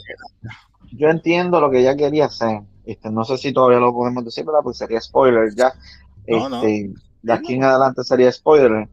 yo 0.92 1.08
entiendo 1.08 1.60
lo 1.60 1.68
que 1.68 1.80
ella 1.80 1.96
quería 1.96 2.26
hacer. 2.26 2.60
Este, 2.84 3.10
no 3.10 3.24
sé 3.24 3.36
si 3.36 3.52
todavía 3.52 3.80
lo 3.80 3.92
podemos 3.92 4.24
decir, 4.24 4.44
pero 4.44 4.62
pues 4.62 4.78
sería 4.78 5.00
spoiler 5.00 5.52
ya. 5.56 5.72
Este, 6.26 6.92
de 7.22 7.32
aquí 7.32 7.54
en 7.54 7.64
adelante 7.64 8.04
sería 8.04 8.30
spoiler. 8.30 8.88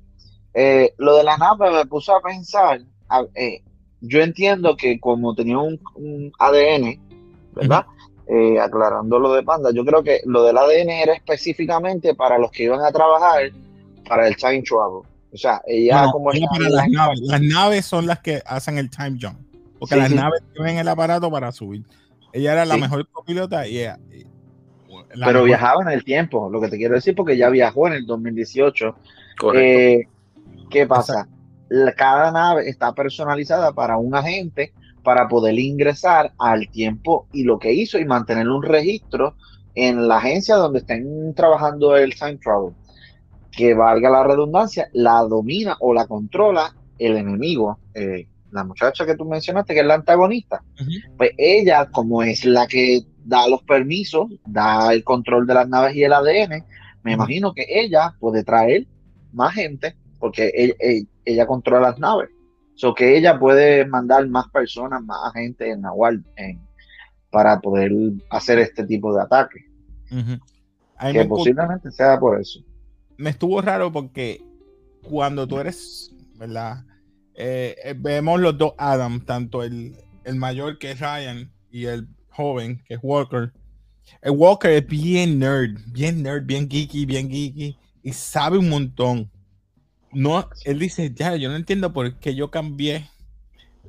Eh, 0.56 0.96
lo 0.98 1.18
de 1.18 1.24
la 1.24 1.38
nave 1.38 1.72
me 1.72 1.86
puso 1.86 2.16
a 2.16 2.22
pensar. 2.22 2.82
Eh, 3.36 3.64
yo 4.08 4.22
entiendo 4.22 4.76
que 4.78 5.00
como 5.00 5.36
tenía 5.36 5.58
un, 5.58 5.80
ADN, 6.40 7.00
¿verdad? 7.54 7.86
Eh, 8.28 8.60
aclarando 8.60 9.20
lo 9.20 9.34
de 9.34 9.44
Panda, 9.44 9.70
yo 9.72 9.86
creo 9.86 10.04
que 10.04 10.22
lo 10.26 10.44
del 10.44 10.58
ADN 10.58 10.90
era 10.90 11.14
específicamente 11.14 12.16
para 12.16 12.38
los 12.38 12.52
que 12.52 12.64
iban 12.64 12.82
a 12.82 12.92
trabajar 12.92 13.52
para 14.08 14.28
el 14.28 14.36
time 14.36 14.64
travel. 14.64 15.04
O 15.32 15.38
sea, 15.38 15.62
ella 15.68 16.08
como 16.12 16.32
las, 16.32 16.90
naves. 16.90 17.20
las 17.22 17.42
naves 17.42 17.86
son 17.86 18.08
las 18.08 18.20
que 18.20 18.42
hacen 18.46 18.78
el 18.78 18.90
time 18.90 19.18
jump. 19.22 19.38
Porque 19.78 19.96
las 19.96 20.10
naves 20.10 20.42
tienen 20.54 20.78
el 20.78 20.88
aparato 20.88 21.30
para 21.30 21.52
subir. 21.52 21.84
Ella 22.32 22.54
era 22.54 22.66
la 22.66 22.78
mejor 22.78 23.08
copilota 23.10 23.68
y 23.68 23.80
ella. 23.80 24.00
Pero 25.14 25.44
viajaba 25.44 25.82
en 25.82 25.90
el 25.90 26.04
tiempo, 26.04 26.50
lo 26.50 26.60
que 26.62 26.70
te 26.70 26.78
quiero 26.78 26.96
decir, 26.96 27.16
porque 27.16 27.38
ya 27.38 27.50
viajó 27.50 27.88
en 27.88 27.94
el 27.94 28.06
2018. 28.06 28.96
Eh, 29.54 30.08
¿Qué 30.70 30.88
pasa? 30.88 31.28
Cada 31.96 32.32
nave 32.32 32.70
está 32.70 32.94
personalizada 32.94 33.74
para 33.74 33.98
un 33.98 34.16
agente 34.16 34.74
para 35.04 35.28
poder 35.28 35.58
ingresar 35.60 36.34
al 36.40 36.70
tiempo 36.70 37.28
y 37.32 37.44
lo 37.44 37.60
que 37.60 37.74
hizo 37.74 38.00
y 38.00 38.06
mantener 38.06 38.50
un 38.50 38.64
registro 38.64 39.36
en 39.76 40.08
la 40.08 40.18
agencia 40.18 40.56
donde 40.56 40.80
estén 40.80 41.34
trabajando 41.36 41.96
el 41.96 42.16
time 42.16 42.38
travel. 42.38 42.74
Que 43.52 43.74
valga 43.74 44.10
la 44.10 44.24
redundancia, 44.24 44.90
la 44.94 45.22
domina 45.22 45.78
o 45.80 45.94
la 45.94 46.08
controla 46.08 46.74
el 46.98 47.18
enemigo. 47.18 47.80
Eh, 47.94 48.28
la 48.52 48.64
muchacha 48.64 49.06
que 49.06 49.16
tú 49.16 49.26
mencionaste, 49.26 49.74
que 49.74 49.82
es 49.82 49.86
la 49.86 49.96
antagonista, 49.96 50.64
pues 51.18 51.32
ella, 51.38 51.90
como 51.92 52.24
es 52.24 52.46
la 52.46 52.68
que 52.68 53.02
da 53.24 53.48
los 53.50 53.62
permisos, 53.64 54.30
da 54.46 54.94
el 54.94 55.04
control 55.04 55.46
de 55.46 55.54
las 55.56 55.68
naves 55.68 55.96
y 55.96 56.04
el 56.04 56.14
ADN, 56.14 56.64
me 57.04 57.14
imagino 57.14 57.54
que 57.54 57.66
ella 57.68 58.16
puede 58.20 58.44
traer 58.44 58.88
más 59.34 59.54
gente, 59.54 59.96
porque 60.20 60.52
ella, 61.26 61.46
controla 61.46 61.90
las 61.90 62.00
naves. 62.00 62.30
So 62.76 62.94
que 62.94 63.18
ella 63.18 63.40
puede 63.40 63.86
mandar 63.86 64.28
más 64.28 64.50
personas, 64.50 65.02
más 65.04 65.32
gente 65.34 65.70
en 65.70 65.82
Nahual 65.82 66.24
para 67.30 67.60
poder 67.62 67.92
hacer 68.30 68.60
este 68.60 68.86
tipo 68.86 69.16
de 69.16 69.22
ataque. 69.22 69.66
Que 71.12 71.26
posiblemente 71.26 71.92
sea 71.92 72.20
por 72.20 72.40
eso. 72.40 72.60
Me 73.18 73.30
estuvo 73.30 73.62
raro 73.62 73.92
porque 73.92 74.42
cuando 75.02 75.48
tú 75.48 75.60
eres, 75.60 76.14
¿verdad? 76.38 76.84
Eh, 77.36 77.76
eh, 77.84 77.96
vemos 77.98 78.40
los 78.40 78.58
dos 78.58 78.74
Adam, 78.78 79.24
tanto 79.26 79.64
el, 79.64 79.96
mayor 80.36 80.78
que 80.80 80.92
es 80.92 81.00
Ryan 81.00 81.52
y 81.70 81.86
el 81.86 82.08
joven 82.30 82.82
que 82.88 82.96
es 82.96 83.00
Walker. 83.04 83.52
El 84.22 84.32
Walker 84.32 84.72
es 84.72 84.88
bien 84.88 85.40
nerd, 85.40 85.78
bien 85.88 86.24
nerd, 86.24 86.46
bien 86.46 86.70
geeky, 86.70 87.06
bien 87.06 87.30
geeky 87.30 87.78
y 88.04 88.14
sabe 88.14 88.58
un 88.58 88.70
montón. 88.70 89.30
No, 90.16 90.50
él 90.64 90.80
dice, 90.80 91.12
ya, 91.14 91.36
yo 91.36 91.50
no 91.50 91.58
entiendo 91.58 91.92
por 91.92 92.16
qué 92.20 92.36
yo 92.36 92.50
cambié 92.50 93.10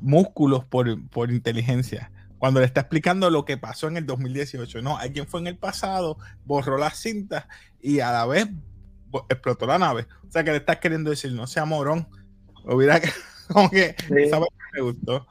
músculos 0.01 0.65
por, 0.65 1.09
por 1.09 1.31
inteligencia. 1.31 2.11
Cuando 2.39 2.59
le 2.59 2.67
está 2.67 2.81
explicando 2.81 3.31
lo 3.31 3.45
que 3.45 3.57
pasó 3.57 3.87
en 3.87 3.97
el 3.97 4.07
2018. 4.07 4.83
No, 4.83 4.99
alguien 4.99 5.29
fue 5.29 5.39
en 5.39 5.47
el 5.47 5.57
pasado, 5.57 6.19
borró 6.45 6.79
las 6.79 6.99
cintas 6.99 7.47
y 7.81 8.01
a 8.01 8.11
la 8.11 8.27
vez 8.27 8.49
explotó 9.29 9.67
la 9.67 9.79
nave. 9.79 10.09
O 10.29 10.33
sea 10.33 10.43
que 10.43 10.51
le 10.51 10.57
estás 10.57 10.79
queriendo 10.79 11.11
decir, 11.11 11.33
no 11.33 11.47
sea 11.47 11.65
morón. 11.65 12.09
Hubiera 12.65 12.99
que 12.99 13.09
como 13.53 13.71
que 13.71 13.95
me 14.11 14.81
gustó. 14.81 15.29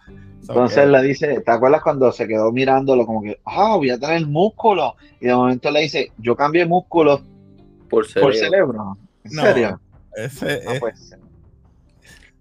Entonces 0.48 0.88
le 0.88 1.02
dice, 1.02 1.42
¿te 1.42 1.52
acuerdas 1.52 1.82
cuando 1.82 2.10
se 2.14 2.26
quedó 2.26 2.54
mirándolo 2.54 3.06
como 3.06 3.22
que, 3.22 3.42
ah, 3.44 3.76
voy 3.76 3.90
a 3.90 4.00
tener 4.00 4.26
músculo? 4.26 4.96
Y 5.20 5.26
de 5.26 5.36
momento 5.36 5.70
le 5.72 5.82
dice, 5.82 6.14
yo 6.20 6.38
cambié 6.38 6.66
músculos 6.66 7.22
por 7.90 8.06
cerebro. 8.08 8.98
¿En 9.26 9.32
serio? 9.32 9.82
Ese 10.16 10.60
es... 10.60 11.18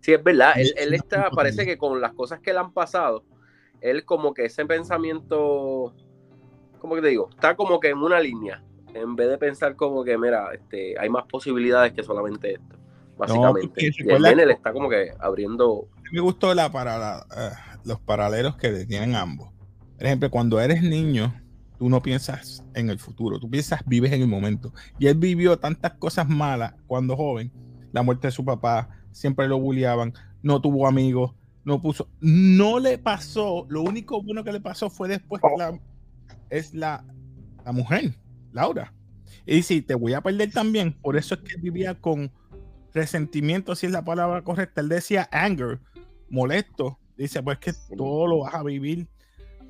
Sí, 0.00 0.12
es 0.12 0.22
verdad. 0.22 0.52
Él, 0.56 0.74
él 0.76 0.94
está, 0.94 1.30
parece 1.30 1.64
que 1.64 1.78
con 1.78 2.00
las 2.00 2.12
cosas 2.12 2.40
que 2.40 2.52
le 2.52 2.58
han 2.58 2.72
pasado, 2.72 3.24
él 3.80 4.04
como 4.04 4.34
que 4.34 4.44
ese 4.44 4.66
pensamiento, 4.66 5.94
¿cómo 6.78 6.94
que 6.94 7.02
te 7.02 7.08
digo? 7.08 7.30
Está 7.30 7.56
como 7.56 7.80
que 7.80 7.88
en 7.88 7.98
una 7.98 8.20
línea. 8.20 8.62
En 8.92 9.16
vez 9.16 9.28
de 9.28 9.38
pensar 9.38 9.74
como 9.76 10.04
que, 10.04 10.16
mira, 10.18 10.52
este, 10.52 10.94
hay 10.98 11.08
más 11.08 11.24
posibilidades 11.26 11.92
que 11.92 12.02
solamente 12.02 12.52
esto 12.52 12.76
básicamente. 13.16 13.92
y 13.98 14.10
el 14.10 14.50
está 14.50 14.72
como 14.72 14.88
que 14.88 15.12
abriendo. 15.18 15.88
Me 16.12 16.20
gustó 16.20 16.54
la 16.54 16.70
para, 16.70 17.26
eh, 17.36 17.50
los 17.84 18.00
paralelos 18.00 18.56
que 18.56 18.84
tienen 18.86 19.14
ambos. 19.14 19.50
Por 19.96 20.06
ejemplo, 20.06 20.30
cuando 20.30 20.60
eres 20.60 20.82
niño, 20.82 21.34
tú 21.78 21.88
no 21.88 22.02
piensas 22.02 22.64
en 22.74 22.90
el 22.90 22.98
futuro, 22.98 23.38
tú 23.38 23.50
piensas, 23.50 23.82
vives 23.86 24.12
en 24.12 24.22
el 24.22 24.28
momento. 24.28 24.72
Y 24.98 25.06
él 25.06 25.16
vivió 25.16 25.58
tantas 25.58 25.94
cosas 25.94 26.28
malas 26.28 26.74
cuando 26.86 27.16
joven, 27.16 27.52
la 27.92 28.02
muerte 28.02 28.28
de 28.28 28.32
su 28.32 28.44
papá, 28.44 28.88
siempre 29.12 29.48
lo 29.48 29.58
bulliaban, 29.58 30.12
no 30.42 30.60
tuvo 30.60 30.86
amigos, 30.86 31.34
no 31.64 31.80
puso, 31.80 32.08
no 32.20 32.78
le 32.78 32.98
pasó, 32.98 33.66
lo 33.68 33.82
único 33.82 34.22
bueno 34.22 34.44
que 34.44 34.52
le 34.52 34.60
pasó 34.60 34.90
fue 34.90 35.08
después 35.08 35.40
la, 35.58 35.78
es 36.50 36.74
la, 36.74 37.04
la 37.64 37.72
mujer, 37.72 38.14
Laura. 38.52 38.92
Y 39.46 39.56
dice, 39.56 39.82
te 39.82 39.94
voy 39.94 40.14
a 40.14 40.20
perder 40.20 40.50
también, 40.52 40.92
por 40.92 41.16
eso 41.16 41.34
es 41.34 41.40
que 41.40 41.56
vivía 41.56 41.94
con 41.94 42.30
resentimiento, 42.94 43.74
si 43.74 43.86
es 43.86 43.92
la 43.92 44.04
palabra 44.04 44.42
correcta. 44.42 44.80
Él 44.80 44.88
decía 44.88 45.28
anger, 45.32 45.80
molesto. 46.30 46.98
Dice, 47.16 47.42
pues 47.42 47.58
que 47.58 47.72
todo 47.96 48.26
lo 48.26 48.38
vas 48.40 48.54
a 48.54 48.62
vivir. 48.62 49.08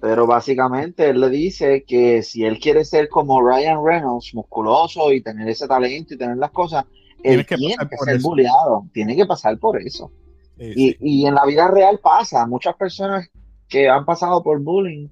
Pero 0.04 0.26
básicamente 0.26 1.08
él 1.08 1.18
le 1.18 1.30
dice 1.30 1.82
que 1.88 2.22
si 2.22 2.44
él 2.44 2.58
quiere 2.58 2.84
ser 2.84 3.08
como 3.08 3.40
Ryan 3.40 3.82
Reynolds, 3.82 4.34
musculoso 4.34 5.10
y 5.10 5.22
tener 5.22 5.48
ese 5.48 5.66
talento 5.66 6.12
y 6.12 6.18
tener 6.18 6.36
las 6.36 6.50
cosas, 6.50 6.84
él 7.22 7.46
que 7.46 7.56
tiene 7.56 7.88
que 7.88 7.96
ser 7.96 8.20
bulleado, 8.20 8.86
tiene 8.92 9.16
que 9.16 9.24
pasar 9.24 9.58
por 9.58 9.80
eso. 9.80 10.12
y, 10.58 10.94
y, 11.00 11.26
en 11.26 11.34
la 11.34 11.46
vida 11.46 11.68
real 11.68 12.00
pasa, 12.00 12.46
muchas 12.46 12.76
personas 12.76 13.30
que 13.66 13.88
han 13.88 14.04
pasado 14.04 14.42
por 14.42 14.60
bullying, 14.60 15.08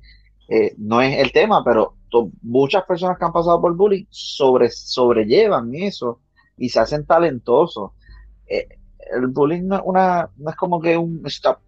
eh, 0.51 0.75
no 0.77 1.01
es 1.01 1.19
el 1.21 1.33
tema, 1.33 1.65
pero 1.65 1.95
muchas 2.43 2.85
personas 2.85 3.17
que 3.17 3.25
han 3.25 3.33
pasado 3.33 3.63
por 3.63 3.75
bullying 3.75 4.05
sobre, 4.11 4.69
sobrellevan 4.69 5.75
eso 5.75 6.21
y 6.59 6.69
se 6.69 6.81
hacen 6.81 7.07
talentosos. 7.07 7.93
Eh, 8.47 8.69
el 9.11 9.29
bullying 9.29 9.63
no, 9.69 9.83
una, 9.85 10.29
no 10.37 10.51
es 10.51 10.57
como 10.57 10.83
que 10.83 10.99
un 10.99 11.23
stop 11.29 11.61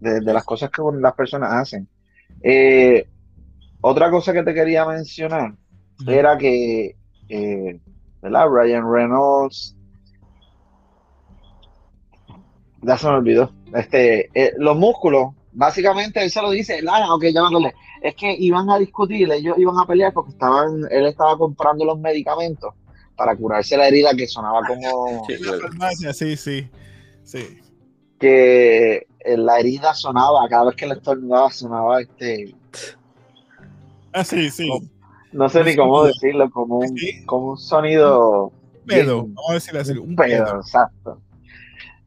de, 0.00 0.20
las 0.20 0.44
cosas 0.44 0.68
que 0.68 0.82
las 1.00 1.14
personas 1.14 1.54
hacen. 1.54 1.88
Eh, 2.42 3.06
otra 3.80 4.10
cosa 4.10 4.32
que 4.32 4.42
te 4.42 4.54
quería 4.54 4.84
mencionar 4.84 5.54
era 6.06 6.38
que, 6.38 6.96
eh, 7.28 7.80
¿verdad? 8.22 8.46
Ryan 8.48 8.92
Reynolds. 8.92 9.76
Ya 12.82 12.96
se 12.96 13.06
me 13.08 13.14
olvidó. 13.14 13.52
Este, 13.74 14.30
los 14.58 14.76
músculos, 14.76 15.34
básicamente 15.52 16.22
él 16.22 16.30
se 16.30 16.40
lo 16.40 16.50
dice, 16.50 16.80
Lara, 16.82 17.12
ok, 17.12 17.24
ya 17.34 17.42
me 17.50 17.74
Es 18.02 18.14
que 18.14 18.32
iban 18.38 18.70
a 18.70 18.78
discutir, 18.78 19.30
ellos 19.30 19.58
iban 19.58 19.78
a 19.78 19.86
pelear 19.86 20.12
porque 20.12 20.30
estaban, 20.30 20.82
él 20.90 21.06
estaba 21.06 21.36
comprando 21.36 21.84
los 21.84 21.98
medicamentos 21.98 22.74
para 23.16 23.34
curarse 23.36 23.76
la 23.76 23.88
herida 23.88 24.14
que 24.16 24.28
sonaba 24.28 24.60
como. 24.66 25.26
Sí, 26.12 26.36
sí, 26.36 26.68
sí. 27.24 27.60
Que 28.18 29.07
la 29.24 29.58
herida 29.58 29.94
sonaba, 29.94 30.48
cada 30.48 30.66
vez 30.66 30.76
que 30.76 30.86
le 30.86 30.94
estornudaba 30.94 31.50
sonaba 31.50 32.00
este. 32.00 32.54
Ah, 34.12 34.24
sí, 34.24 34.50
sí. 34.50 34.68
No, 35.32 35.48
sé 35.48 35.62
ni 35.64 35.76
cómo 35.76 36.04
decirlo, 36.04 36.50
como 36.50 36.78
un, 36.78 36.96
como 37.26 37.50
un 37.50 37.58
sonido. 37.58 38.52
Pedo, 38.86 39.24
vamos 39.24 39.50
a 39.50 39.54
decirlo 39.54 39.80
así. 39.80 39.92
Un 39.92 40.16
pedo, 40.16 40.60
exacto. 40.60 41.20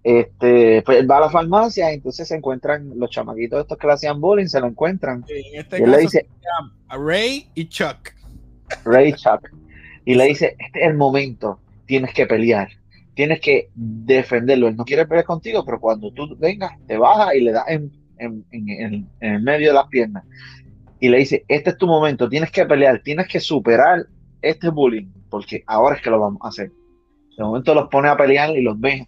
Este, 0.04 0.82
pues 0.82 1.08
va 1.08 1.18
a 1.18 1.22
la 1.22 1.30
farmacia 1.30 1.92
y 1.92 1.96
entonces 1.96 2.28
se 2.28 2.36
encuentran 2.36 2.92
los 2.98 3.12
chamaquitos 3.12 3.62
estos 3.62 3.78
que 3.78 3.86
le 3.86 3.94
hacían 3.94 4.20
bullying, 4.20 4.48
se 4.48 4.60
lo 4.60 4.66
encuentran. 4.66 5.24
en 5.28 5.60
este 5.60 5.80
y 5.80 5.86
le 5.86 5.98
dice, 6.00 6.28
a 6.88 6.98
Ray 6.98 7.48
y 7.54 7.68
Chuck. 7.68 8.14
Ray 8.84 9.10
y 9.10 9.14
Chuck 9.14 9.52
y 10.06 10.16
le 10.16 10.26
dice, 10.26 10.56
este 10.60 10.82
es 10.82 10.88
el 10.88 10.98
momento, 10.98 11.60
tienes 11.86 12.14
que 12.14 12.26
pelear, 12.26 12.70
tienes 13.14 13.40
que 13.42 13.70
defenderlo. 13.76 14.68
Él 14.68 14.76
no 14.76 14.86
quiere 14.86 15.06
pelear 15.06 15.26
contigo, 15.26 15.64
pero 15.66 15.80
cuando 15.80 16.12
tú 16.12 16.36
vengas, 16.38 16.72
te 16.88 16.98
baja 16.98 17.36
y 17.36 17.42
le 17.42 17.52
das 17.52 17.66
en, 17.68 17.92
el 19.20 19.42
medio 19.42 19.70
de 19.70 19.74
las 19.74 19.88
piernas. 19.88 20.24
y 21.00 21.10
le 21.10 21.18
dice, 21.18 21.44
este 21.48 21.72
es 21.72 21.78
tu 21.78 21.88
momento, 21.88 22.30
tienes 22.30 22.52
que 22.52 22.66
pelear, 22.66 23.02
tienes 23.04 23.28
que 23.28 23.40
superar 23.40 24.06
este 24.42 24.70
bullying, 24.70 25.08
porque 25.30 25.64
ahora 25.66 25.96
es 25.96 26.02
que 26.02 26.12
lo 26.12 26.20
vamos 26.20 26.40
a 26.44 26.50
hacer. 26.50 26.72
De 27.38 27.44
momento 27.44 27.74
los 27.74 27.90
pone 27.90 28.10
a 28.10 28.18
pelear 28.18 28.56
y 28.56 28.62
los 28.62 28.80
ve. 28.80 29.08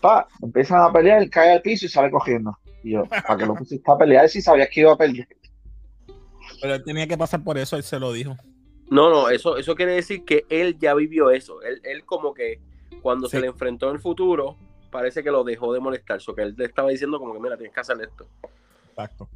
Pa, 0.00 0.26
empiezan 0.42 0.82
a 0.82 0.92
pelear, 0.92 1.28
cae 1.30 1.52
al 1.52 1.62
piso 1.62 1.86
y 1.86 1.88
sale 1.88 2.10
cogiendo. 2.10 2.56
Y 2.82 2.92
yo, 2.92 3.04
¿para 3.04 3.36
qué 3.36 3.46
lo 3.46 3.54
pusiste 3.54 3.90
a 3.90 3.96
pelear 3.96 4.28
si 4.28 4.42
sabías 4.42 4.68
que 4.70 4.80
iba 4.80 4.92
a 4.92 4.96
perder? 4.96 5.26
Pero 6.60 6.74
él 6.74 6.84
tenía 6.84 7.06
que 7.06 7.16
pasar 7.16 7.42
por 7.42 7.56
eso, 7.56 7.76
él 7.76 7.82
se 7.82 7.98
lo 7.98 8.12
dijo. 8.12 8.36
No, 8.90 9.08
no, 9.08 9.30
eso, 9.30 9.56
eso 9.56 9.74
quiere 9.74 9.92
decir 9.92 10.24
que 10.24 10.44
él 10.50 10.76
ya 10.78 10.94
vivió 10.94 11.30
eso. 11.30 11.62
Él, 11.62 11.80
él 11.84 12.04
como 12.04 12.34
que 12.34 12.60
cuando 13.00 13.28
se 13.28 13.40
le 13.40 13.46
enfrentó 13.48 13.88
en 13.88 13.96
el 13.96 14.00
futuro, 14.00 14.56
parece 14.90 15.22
que 15.22 15.30
lo 15.30 15.44
dejó 15.44 15.72
de 15.72 15.80
molestar. 15.80 16.18
Eso 16.18 16.34
que 16.34 16.42
él 16.42 16.54
le 16.56 16.66
estaba 16.66 16.90
diciendo 16.90 17.18
como 17.18 17.32
que, 17.34 17.40
mira, 17.40 17.56
tienes 17.56 17.74
que 17.74 17.80
hacer 17.80 18.00
esto. 18.00 18.26
Exacto. 18.90 19.28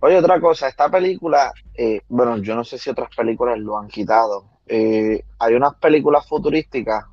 Oye, 0.00 0.16
otra 0.16 0.40
cosa, 0.40 0.68
esta 0.68 0.90
película, 0.90 1.52
eh, 1.74 2.00
bueno, 2.08 2.38
yo 2.38 2.54
no 2.54 2.64
sé 2.64 2.78
si 2.78 2.88
otras 2.88 3.14
películas 3.14 3.58
lo 3.58 3.78
han 3.78 3.88
quitado. 3.88 4.44
Eh, 4.66 5.22
hay 5.38 5.54
unas 5.54 5.74
películas 5.74 6.26
futurísticas 6.26 7.04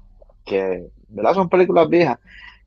que, 0.45 0.87
¿verdad? 1.09 1.33
Son 1.33 1.49
películas 1.49 1.89
viejas, 1.89 2.17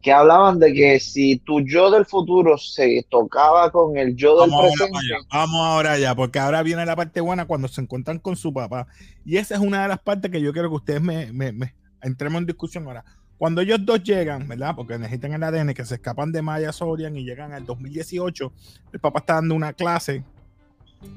que 0.03 0.13
hablaban 0.13 0.59
de 0.59 0.73
que 0.75 1.01
si 1.01 1.39
tu 1.39 1.61
yo 1.63 1.91
del 1.91 2.05
futuro 2.05 2.59
se 2.59 3.07
tocaba 3.09 3.71
con 3.71 3.97
el 3.97 4.15
yo 4.17 4.39
del 4.43 4.51
Vamos 4.51 4.73
presente, 4.77 4.99
ahora, 5.15 5.27
vamos 5.33 5.61
ahora 5.67 5.99
ya, 5.99 6.15
porque 6.15 6.39
ahora 6.39 6.63
viene 6.63 6.85
la 6.85 6.97
parte 6.97 7.21
buena 7.23 7.47
cuando 7.47 7.69
se 7.69 7.81
encuentran 7.81 8.19
con 8.19 8.37
su 8.37 8.53
papá. 8.53 8.89
Y 9.25 9.39
esa 9.39 9.55
es 9.55 9.61
una 9.61 9.83
de 9.83 9.89
las 9.89 10.01
partes 10.01 10.31
que 10.31 10.41
yo 10.43 10.53
quiero 10.53 10.69
que 10.69 10.77
ustedes 10.77 11.01
me, 11.01 11.33
me- 11.33 11.53
me- 11.53 11.75
entremos 12.03 12.41
en 12.41 12.47
discusión 12.47 12.87
ahora. 12.87 13.05
Cuando 13.41 13.63
ellos 13.63 13.79
dos 13.83 14.03
llegan, 14.03 14.47
¿verdad? 14.47 14.75
Porque 14.77 14.99
necesitan 14.99 15.33
el 15.33 15.43
ADN, 15.43 15.73
que 15.73 15.87
se 15.87 15.95
escapan 15.95 16.31
de 16.31 16.43
Maya 16.43 16.73
Sorian 16.73 17.17
y 17.17 17.25
llegan 17.25 17.55
al 17.55 17.65
2018, 17.65 18.53
el 18.93 19.01
papá 19.01 19.21
está 19.21 19.35
dando 19.37 19.55
una 19.55 19.73
clase 19.73 20.23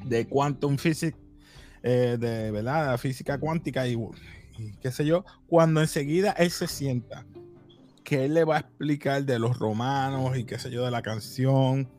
de 0.05 0.25
quantum 0.25 0.77
physics, 0.77 1.17
eh, 1.83 2.15
de 2.17 2.49
¿verdad? 2.51 2.97
física 2.97 3.37
cuántica 3.37 3.85
y, 3.89 3.99
y 4.57 4.71
qué 4.81 4.89
sé 4.89 5.05
yo, 5.05 5.25
cuando 5.47 5.81
enseguida 5.81 6.31
él 6.37 6.49
se 6.49 6.67
sienta, 6.67 7.25
que 8.05 8.23
él 8.23 8.35
le 8.35 8.45
va 8.45 8.55
a 8.55 8.59
explicar 8.59 9.25
de 9.25 9.37
los 9.37 9.59
romanos 9.59 10.37
y 10.37 10.45
qué 10.45 10.57
sé 10.57 10.71
yo, 10.71 10.85
de 10.85 10.91
la 10.91 11.01
canción, 11.01 11.89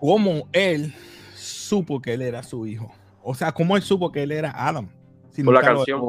cómo 0.00 0.48
él 0.52 0.92
supo 1.36 2.02
que 2.02 2.14
él 2.14 2.22
era 2.22 2.42
su 2.42 2.66
hijo. 2.66 2.90
O 3.22 3.32
sea, 3.32 3.52
cómo 3.52 3.76
él 3.76 3.82
supo 3.82 4.10
que 4.10 4.24
él 4.24 4.32
era 4.32 4.50
Adam. 4.50 4.88
Si 5.30 5.44
Por 5.44 5.54
la 5.54 5.60
lo- 5.60 5.66
canción. 5.76 6.00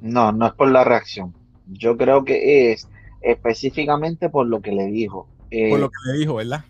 no, 0.00 0.32
no 0.32 0.46
es 0.46 0.52
por 0.54 0.70
la 0.70 0.84
reacción. 0.84 1.34
Yo 1.72 1.96
creo 1.96 2.24
que 2.24 2.72
es 2.72 2.88
específicamente 3.20 4.28
por 4.30 4.46
lo 4.46 4.60
que 4.60 4.72
le 4.72 4.86
dijo. 4.86 5.28
Eh, 5.50 5.70
por 5.70 5.80
lo 5.80 5.88
que 5.90 6.12
le 6.12 6.18
dijo, 6.18 6.34
¿verdad? 6.36 6.64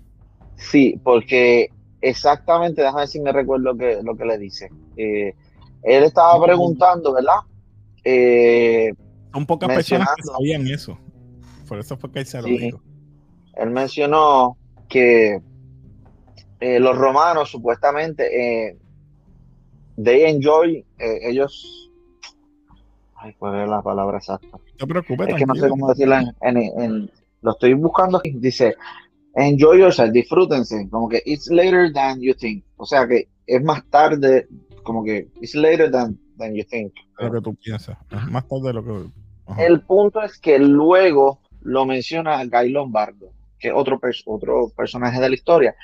Sí, 0.57 1.01
porque 1.03 1.71
exactamente, 2.01 2.83
déjame 2.83 3.01
ver 3.01 3.09
si 3.09 3.21
me 3.21 3.33
recuerdo 3.33 3.77
que, 3.77 3.99
lo 4.03 4.17
que 4.17 4.25
le 4.25 4.39
dice. 4.39 4.71
Eh, 4.97 5.35
él 5.83 6.05
estaba 6.05 6.43
preguntando, 6.45 7.13
¿verdad? 7.15 7.39
Eh, 8.05 8.93
Son 9.33 9.47
pocas 9.47 9.69
personas 9.69 10.09
que 10.17 10.23
sabían 10.23 10.67
eso. 10.67 10.99
Por 11.67 11.79
eso 11.79 11.97
fue 11.97 12.11
que 12.11 12.21
él 12.21 12.27
se 12.27 12.41
lo 12.43 12.49
Sí. 12.49 12.59
dijo. 12.59 12.83
él 13.55 13.71
mencionó 13.71 14.57
que 14.89 15.41
eh, 16.61 16.81
los 16.81 16.97
romanos 16.97 17.51
supuestamente, 17.51 18.77
they 20.03 20.25
enjoy, 20.25 20.85
ellos, 20.99 21.88
ay, 23.21 23.35
¿cuál 23.39 23.61
es 23.63 23.69
la 23.69 23.83
palabra 23.83 24.19
exacta? 24.19 24.49
No 24.53 24.61
te 24.77 24.87
preocupes, 24.87 25.29
Es 25.29 25.35
que 25.37 25.47
no 25.47 25.55
sé 25.55 25.69
cómo 25.69 25.89
decirlo 25.89 26.17
en, 26.17 26.57
en- 26.57 26.81
en- 26.83 27.11
lo 27.43 27.53
estoy 27.53 27.75
buscando 27.75 28.19
aquí. 28.19 28.31
Dice, 28.33 28.75
enjoy 29.35 29.81
yourself, 29.81 30.13
disfrútense, 30.13 30.89
como 30.91 31.09
que 31.09 31.23
it's 31.25 31.49
later 31.51 31.93
than 31.93 32.21
you 32.21 32.35
think. 32.35 32.65
O 32.77 32.85
sea 32.87 33.07
que 33.07 33.29
es 33.47 33.63
más 33.63 33.85
tarde, 33.91 34.49
como 34.83 35.05
que 35.05 35.29
it's 35.41 35.55
later 35.55 35.91
than, 35.91 36.19
than 36.37 36.55
you 36.55 36.65
think. 36.65 36.93
lo 37.19 37.33
que 37.33 37.41
tú 37.41 37.55
piensas. 37.55 37.97
Es 38.11 38.25
Más 38.31 38.47
tarde 38.49 38.69
de 38.69 38.73
lo 38.75 38.85
que. 38.85 39.11
Ajá. 39.47 39.65
El 39.65 39.81
punto 39.83 40.21
es 40.23 40.39
que 40.39 40.59
luego 40.59 41.41
lo 41.63 41.87
menciona 41.87 42.45
Guy 42.45 42.71
Lombardo, 42.71 43.31
que 43.59 43.69
es 43.69 43.75
otro, 43.75 44.01
otro 44.27 44.69
personaje 44.77 45.21
de 45.21 45.29
la 45.29 45.35
historia. 45.35 45.75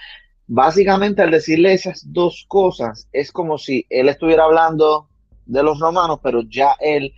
Básicamente, 0.47 1.23
al 1.23 1.31
decirle 1.31 1.73
esas 1.73 2.05
dos 2.12 2.44
cosas, 2.49 3.09
es 3.12 3.33
como 3.33 3.57
si 3.59 3.87
él 3.88 4.09
estuviera 4.09 4.44
hablando 4.44 5.09
de 5.47 5.63
los 5.63 5.79
romanos, 5.81 6.21
pero 6.23 6.43
ya 6.43 6.75
él 6.81 7.13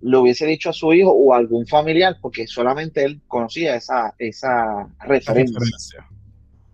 lo 0.00 0.20
hubiese 0.22 0.46
dicho 0.46 0.70
a 0.70 0.72
su 0.72 0.92
hijo 0.92 1.10
o 1.10 1.32
a 1.32 1.38
algún 1.38 1.66
familiar, 1.66 2.16
porque 2.20 2.46
solamente 2.46 3.02
él 3.04 3.20
conocía 3.26 3.74
esa, 3.76 4.14
esa 4.18 4.88
referencia. 5.00 5.58
referencia. 5.58 6.06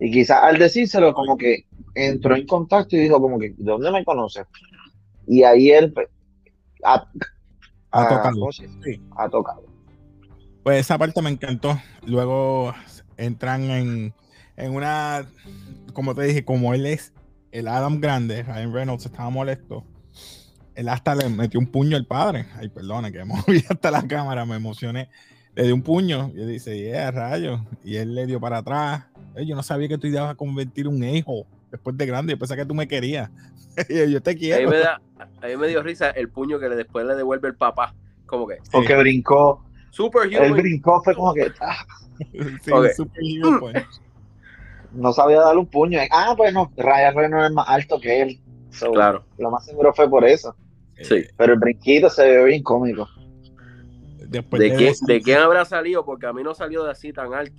Y 0.01 0.11
quizás 0.11 0.43
al 0.43 0.59
decírselo, 0.59 1.15
como 1.15 1.37
que 1.37 1.67
entró 1.95 2.35
en 2.35 2.47
contacto 2.47 2.97
y 2.97 3.01
dijo, 3.01 3.21
como 3.21 3.39
que, 3.39 3.51
¿de 3.51 3.55
dónde 3.59 3.91
me 3.93 4.05
conoces? 4.05 4.45
Y 5.27 5.45
ahí 5.45 5.71
él 5.71 5.93
pues, 5.93 6.09
ha, 6.85 7.07
Ha 7.93 8.03
ha- 8.03 8.09
tocado. 8.09 8.49
tocado. 9.31 9.65
Pues 10.65 10.81
esa 10.81 10.99
parte 10.99 11.23
me 11.23 11.31
encantó. 11.31 11.79
Luego 12.05 12.75
entran 13.17 13.63
en, 13.71 14.15
en 14.57 14.75
una, 14.75 15.27
como 15.93 16.15
te 16.15 16.23
dije, 16.25 16.45
como 16.45 16.75
él 16.75 16.87
es 16.87 17.13
el 17.53 17.69
Adam 17.69 18.01
grande, 18.01 18.43
Ryan 18.43 18.73
Reynolds 18.73 19.07
estaba 19.07 19.31
molesto. 19.31 19.85
Él 20.75 20.89
hasta 20.89 21.15
le 21.15 21.29
metió 21.29 21.61
un 21.61 21.67
puño 21.67 21.97
al 21.97 22.07
padre. 22.07 22.47
Ay, 22.59 22.69
perdona, 22.69 23.11
que 23.11 23.25
moví 23.25 23.63
hasta 23.69 23.91
la 23.91 24.07
cámara, 24.07 24.45
me 24.45 24.57
emocioné. 24.57 25.09
Le 25.55 25.65
dio 25.65 25.75
un 25.75 25.83
puño 25.83 26.31
y 26.35 26.41
él 26.41 26.49
dice, 26.49 26.79
yeah, 26.79 27.11
rayo. 27.11 27.61
Y 27.85 27.97
él 27.97 28.15
le 28.15 28.27
dio 28.27 28.41
para 28.41 28.59
atrás. 28.59 29.05
"Ey, 29.35 29.47
yo 29.47 29.55
no 29.55 29.63
sabía 29.63 29.89
que 29.89 29.99
tú 29.99 30.07
ibas 30.07 30.31
a 30.31 30.35
convertir 30.35 30.89
un 30.89 31.03
hijo 31.05 31.47
después 31.71 31.97
de 31.97 32.07
grande. 32.07 32.33
Yo 32.33 32.39
pensaba 32.39 32.61
que 32.63 32.67
tú 32.67 32.75
me 32.75 32.89
querías. 32.89 33.31
Y 33.89 34.11
yo, 34.11 34.23
te 34.23 34.31
A 34.31 34.35
mí, 34.35 34.41
quiero. 34.41 34.71
me 34.71 34.79
da, 34.79 35.01
a 35.43 35.47
mí 35.47 35.57
me 35.57 35.67
dio 35.69 35.83
risa 35.83 36.11
el 36.11 36.29
puño 36.31 36.59
que 36.59 36.69
le, 36.69 36.77
después 36.77 37.07
le 37.07 37.15
devuelve 37.15 37.49
el 37.49 37.55
papá. 37.55 37.95
Como 38.27 38.47
que, 38.47 38.57
Porque 38.71 38.97
brincó, 38.97 39.63
él 39.67 39.91
superhuman. 39.91 40.53
brincó, 40.53 41.03
fue 41.03 41.15
como 41.15 41.35
que 41.35 41.51
ah, 41.61 41.85
Sí, 42.63 42.71
Ok. 42.71 42.87
super 42.97 43.21
hero, 43.23 43.57
pues. 43.61 43.85
no 44.93 45.13
sabía 45.13 45.41
darle 45.41 45.61
un 45.61 45.67
puño. 45.67 45.99
Ah, 46.11 46.35
bueno, 46.37 46.71
Ryan 46.77 47.15
Reynolds 47.15 47.47
es 47.47 47.53
más 47.53 47.69
alto 47.69 48.01
que 48.01 48.23
él. 48.23 48.41
So, 48.71 48.91
Claro, 48.93 49.25
Lo 49.39 49.51
más 49.51 49.65
seguro 49.67 49.93
fue 49.95 50.09
por 50.09 50.25
eso. 50.25 50.55
Sí. 51.03 51.25
Pero 51.37 51.53
el 51.55 51.59
brinquito 51.59 52.09
se 52.11 52.23
ve 52.27 52.45
bien 52.45 52.63
cómico. 52.63 53.09
Después 54.29 54.61
¿De, 54.61 54.71
de 54.71 54.77
quién, 54.77 54.91
eso- 54.91 55.07
¿De 55.07 55.21
quién 55.21 55.39
habrá 55.39 55.65
salido? 55.65 56.05
Porque 56.05 56.27
a 56.27 56.33
mí 56.33 56.43
no 56.43 56.55
salió 56.55 56.85
de 56.85 56.91
así 56.93 57.13
tan 57.13 57.33
alto. 57.35 57.55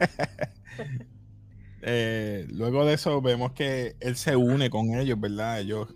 Eh, 1.84 2.46
luego 2.50 2.84
de 2.86 2.94
eso 2.94 3.20
vemos 3.20 3.52
que 3.52 3.96
él 3.98 4.14
se 4.14 4.36
une 4.36 4.70
con 4.70 4.94
ellos, 4.94 5.18
¿verdad? 5.18 5.58
Ellos 5.60 5.88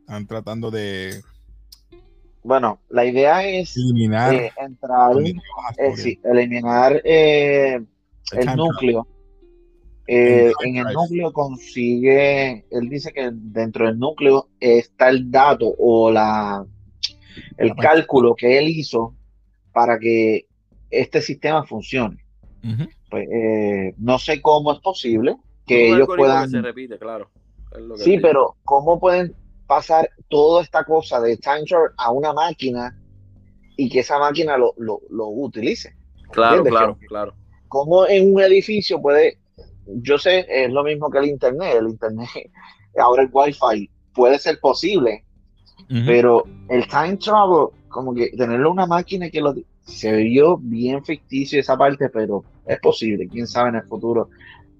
están 0.00 0.26
tratando 0.26 0.70
de 0.70 1.22
Bueno, 2.42 2.80
la 2.88 3.04
idea 3.04 3.46
es 3.46 3.76
eliminar 3.76 4.34
eh, 4.34 4.50
entrar, 4.56 5.12
eh, 5.76 5.96
sí, 5.96 6.18
eliminar 6.24 7.02
eh, 7.04 7.84
El 8.32 8.56
núcleo. 8.56 9.06
Eh, 10.08 10.52
en 10.64 10.76
el 10.76 10.92
núcleo 10.92 11.32
consigue, 11.32 12.64
él 12.70 12.88
dice 12.88 13.12
que 13.12 13.30
dentro 13.32 13.86
del 13.86 13.98
núcleo 13.98 14.48
está 14.60 15.08
el 15.08 15.30
dato 15.30 15.74
o 15.78 16.12
la 16.12 16.64
el 17.56 17.68
La 17.68 17.74
cálculo 17.76 18.34
que 18.34 18.58
él 18.58 18.68
hizo 18.68 19.14
para 19.72 19.98
que 19.98 20.46
este 20.90 21.20
sistema 21.20 21.64
funcione. 21.64 22.18
Pues, 23.10 23.28
eh, 23.30 23.94
no 23.98 24.18
sé 24.18 24.42
cómo 24.42 24.72
es 24.72 24.80
posible 24.80 25.36
que 25.66 25.88
ellos 25.88 26.08
puedan. 26.16 26.44
que 26.44 26.50
se 26.50 26.62
repite, 26.62 26.98
claro. 26.98 27.30
Es 27.72 27.80
lo 27.80 27.94
que 27.94 28.02
Sí, 28.02 28.18
pero 28.18 28.56
¿cómo 28.64 28.98
pueden 28.98 29.34
pasar 29.66 30.10
toda 30.28 30.62
esta 30.62 30.84
cosa 30.84 31.20
de 31.20 31.36
time 31.36 31.64
travel 31.64 31.90
a 31.96 32.10
una 32.10 32.32
máquina 32.32 32.98
y 33.76 33.88
que 33.88 34.00
esa 34.00 34.18
máquina 34.18 34.56
lo, 34.56 34.74
lo, 34.78 35.00
lo 35.10 35.28
utilice? 35.28 35.94
Claro, 36.30 36.56
¿Entiendes? 36.56 36.72
claro, 36.72 36.98
claro. 37.08 37.34
¿Cómo 37.68 38.06
en 38.06 38.34
un 38.34 38.40
edificio 38.40 39.00
puede, 39.00 39.38
yo 39.86 40.18
sé, 40.18 40.46
es 40.48 40.70
lo 40.70 40.84
mismo 40.84 41.10
que 41.10 41.18
el 41.18 41.26
Internet, 41.26 41.76
el 41.78 41.88
Internet, 41.88 42.28
ahora 42.98 43.22
el 43.22 43.30
Wi-Fi, 43.32 43.90
puede 44.14 44.38
ser 44.38 44.58
posible, 44.60 45.24
pero 45.88 46.44
el 46.68 46.86
time 46.88 47.16
travel, 47.16 47.68
como 47.88 48.14
que 48.14 48.30
tenerlo 48.30 48.70
una 48.70 48.86
máquina 48.86 49.30
que 49.30 49.40
lo... 49.40 49.54
Se 49.82 50.12
vio 50.16 50.56
bien 50.56 51.04
ficticio 51.04 51.60
esa 51.60 51.76
parte, 51.76 52.08
pero 52.08 52.42
es 52.66 52.80
posible, 52.80 53.28
quién 53.28 53.46
sabe 53.46 53.68
en 53.68 53.74
el 53.76 53.84
futuro 53.84 54.30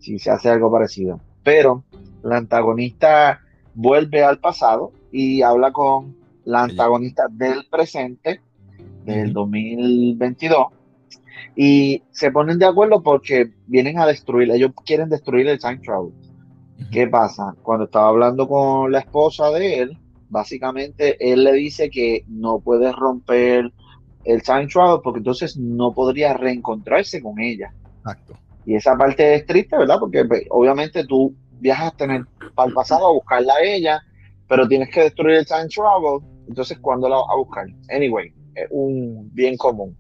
si 0.01 0.19
se 0.19 0.31
hace 0.31 0.49
algo 0.49 0.73
parecido. 0.73 1.21
Pero 1.45 1.85
la 2.25 2.39
antagonista 2.39 3.41
vuelve 3.75 4.25
al 4.25 4.41
pasado 4.41 4.93
y 5.13 5.43
habla 5.43 5.71
con 5.71 6.17
la 6.45 6.65
antagonista 6.65 7.27
del 7.31 7.67
presente, 7.71 8.41
del 9.05 9.27
Ujú. 9.27 9.41
2022, 9.41 10.67
y 11.55 12.03
se 12.11 12.31
ponen 12.31 12.59
de 12.59 12.67
acuerdo 12.67 13.03
porque 13.03 13.51
vienen 13.67 13.99
a 13.99 14.07
destruir, 14.07 14.51
ellos 14.51 14.73
quieren 14.85 15.09
destruir 15.09 15.49
el 15.49 15.59
time 15.59 15.79
travel. 15.79 16.13
¿Qué 16.91 17.07
pasa? 17.07 17.55
Cuando 17.63 17.87
estaba 17.87 18.09
hablando 18.09 18.47
con 18.47 18.93
la 18.93 18.99
esposa 18.99 19.51
de 19.51 19.81
él, 19.81 19.99
básicamente 20.29 21.17
él 21.33 21.45
le 21.45 21.53
dice 21.55 21.89
que 21.89 22.25
no 22.29 22.61
puede 22.61 22.93
romper 22.93 23.73
el 24.25 24.43
time 24.43 24.67
travel 24.67 25.01
porque 25.03 25.19
entonces 25.19 25.57
no 25.57 25.95
podría 25.95 26.35
reencontrarse 26.35 27.23
con 27.23 27.41
ella. 27.41 27.73
Exacto. 27.99 28.35
Y 28.67 28.75
esa 28.75 28.97
parte 28.97 29.37
es 29.37 29.47
triste, 29.47 29.79
¿verdad? 29.79 29.99
Porque 29.99 30.25
pues, 30.25 30.43
obviamente 30.51 31.07
tú 31.07 31.35
viajas 31.61 31.93
a 31.93 31.97
tener 31.97 32.25
para 32.55 32.69
el 32.69 32.75
pasado 32.75 33.07
a 33.07 33.13
buscarla 33.13 33.55
a 33.55 33.65
ella, 33.65 34.03
pero 34.49 34.69
tienes 34.69 34.91
que 34.91 35.03
destruir 35.03 35.37
el 35.37 35.47
time 35.47 35.69
travel, 35.69 36.21
entonces 36.49 36.79
¿cuándo 36.81 37.09
la 37.09 37.17
vas 37.17 37.27
a 37.31 37.37
buscar? 37.37 37.67
Anyway, 37.89 38.33
es 38.55 38.67
un 38.71 39.31
bien 39.33 39.57
común. 39.57 39.97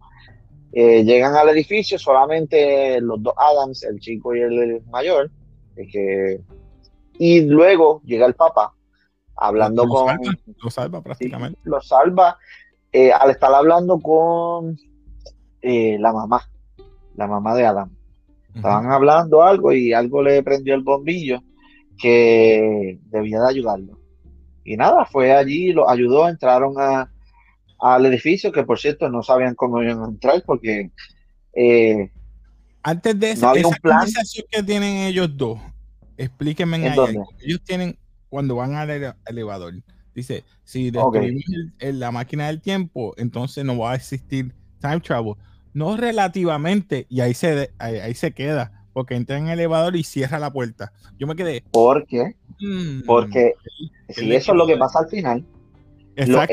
Eh, 0.79 1.05
llegan 1.05 1.35
al 1.35 1.49
edificio 1.49 1.99
solamente 1.99 3.01
los 3.01 3.23
dos 3.23 3.33
Adams, 3.39 3.83
el 3.83 3.99
chico 3.99 4.37
y 4.37 4.41
el 4.43 4.83
mayor, 4.91 5.31
que, 5.75 6.43
y 7.19 7.41
luego 7.41 8.03
llega 8.05 8.27
el 8.27 8.35
papá 8.35 8.75
hablando 9.37 9.87
lo 9.87 9.89
con... 9.89 10.09
Salva, 10.09 10.33
lo 10.62 10.71
salva 10.71 11.01
prácticamente. 11.03 11.59
Lo 11.65 11.81
salva 11.81 12.37
eh, 12.93 13.11
al 13.11 13.31
estar 13.31 13.55
hablando 13.55 13.99
con 13.99 14.77
eh, 15.62 15.97
la 15.99 16.12
mamá, 16.12 16.43
la 17.15 17.27
mamá 17.27 17.55
de 17.55 17.65
Adam. 17.65 17.91
Estaban 18.55 18.93
hablando 18.93 19.43
algo 19.43 19.73
y 19.73 19.95
algo 19.95 20.23
le 20.23 20.43
prendió 20.43 20.75
el 20.75 20.83
bombillo 20.83 21.43
que 21.99 22.99
debía 23.05 23.41
de 23.41 23.49
ayudarlo. 23.49 23.99
Y 24.62 24.77
nada, 24.77 25.07
fue 25.07 25.33
allí, 25.33 25.73
lo 25.73 25.89
ayudó, 25.89 26.29
entraron 26.29 26.75
a, 26.79 27.11
al 27.79 28.07
edificio, 28.07 28.53
que 28.53 28.65
por 28.65 28.79
cierto 28.79 29.09
no 29.09 29.23
sabían 29.23 29.55
cómo 29.55 29.83
iban 29.83 30.03
a 30.03 30.07
entrar 30.07 30.43
porque... 30.45 30.91
Eh, 31.55 32.11
Antes 32.83 33.19
de 33.19 33.35
no 33.37 33.55
esa 33.55 33.69
un 33.69 33.75
plan. 33.75 33.99
conversación 33.99 34.47
que 34.51 34.62
tienen 34.62 34.99
ellos 35.09 35.37
dos, 35.37 35.59
explíquenme 36.17 36.95
ellos 37.41 37.61
tienen 37.65 37.99
cuando 38.29 38.57
van 38.57 38.75
al 38.75 38.91
ele- 38.91 39.15
elevador, 39.27 39.75
dice, 40.15 40.45
si 40.65 40.91
destruimos 40.91 41.43
la 41.81 42.11
máquina 42.12 42.47
del 42.47 42.61
tiempo, 42.61 43.15
entonces 43.17 43.65
no 43.65 43.79
va 43.79 43.93
a 43.93 43.97
existir 43.97 44.55
time 44.81 45.01
travel. 45.01 45.35
No 45.73 45.97
relativamente, 45.97 47.07
y 47.09 47.21
ahí 47.21 47.35
se, 47.35 47.71
ahí, 47.79 47.97
ahí 47.97 48.15
se 48.15 48.33
queda, 48.33 48.87
porque 48.93 49.15
entra 49.15 49.37
en 49.37 49.49
el 49.49 49.59
elevador 49.59 49.97
y 49.97 50.05
cierra 50.05 50.39
la 50.39 50.53
puerta. 50.53 50.93
Yo 51.19 51.27
me 51.27 51.37
quedé. 51.37 51.65
¿Por 51.71 52.07
qué? 52.07 52.35
mm, 52.61 53.03
Porque 53.05 53.53
si 54.09 54.33
eso 54.35 54.53
es 54.53 54.59
lo 54.59 54.67
que 54.67 54.77
pasa 54.77 55.01
al 55.01 55.09
final, 55.09 55.45
los 56.17 56.47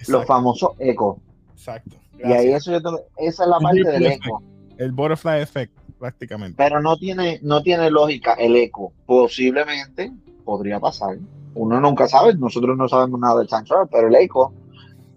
exacto, 0.00 0.12
los 0.18 0.26
famosos 0.26 0.70
ecos. 0.78 1.18
exacto. 1.52 1.96
Y 2.18 2.32
ahí 2.32 2.48
eso 2.52 2.70
yo 2.72 2.82
tengo- 2.82 3.00
esa 3.16 3.44
es 3.44 3.48
la 3.48 3.58
parte 3.58 3.82
del 3.82 4.06
effect. 4.06 4.26
eco. 4.26 4.42
El 4.76 4.92
butterfly 4.92 5.40
effect, 5.42 5.72
prácticamente. 5.98 6.54
Pero 6.56 6.80
no 6.80 6.96
tiene, 6.96 7.38
no 7.42 7.62
tiene 7.62 7.90
lógica 7.90 8.34
el 8.34 8.56
eco. 8.56 8.92
Posiblemente 9.06 10.12
podría 10.44 10.78
pasar. 10.80 11.16
Uno 11.54 11.80
nunca 11.80 12.08
sabe, 12.08 12.34
nosotros 12.34 12.76
no 12.76 12.88
sabemos 12.88 13.18
nada 13.20 13.38
del 13.38 13.48
time 13.48 13.64
travel, 13.64 13.88
pero 13.90 14.08
el 14.08 14.14
eco 14.16 14.52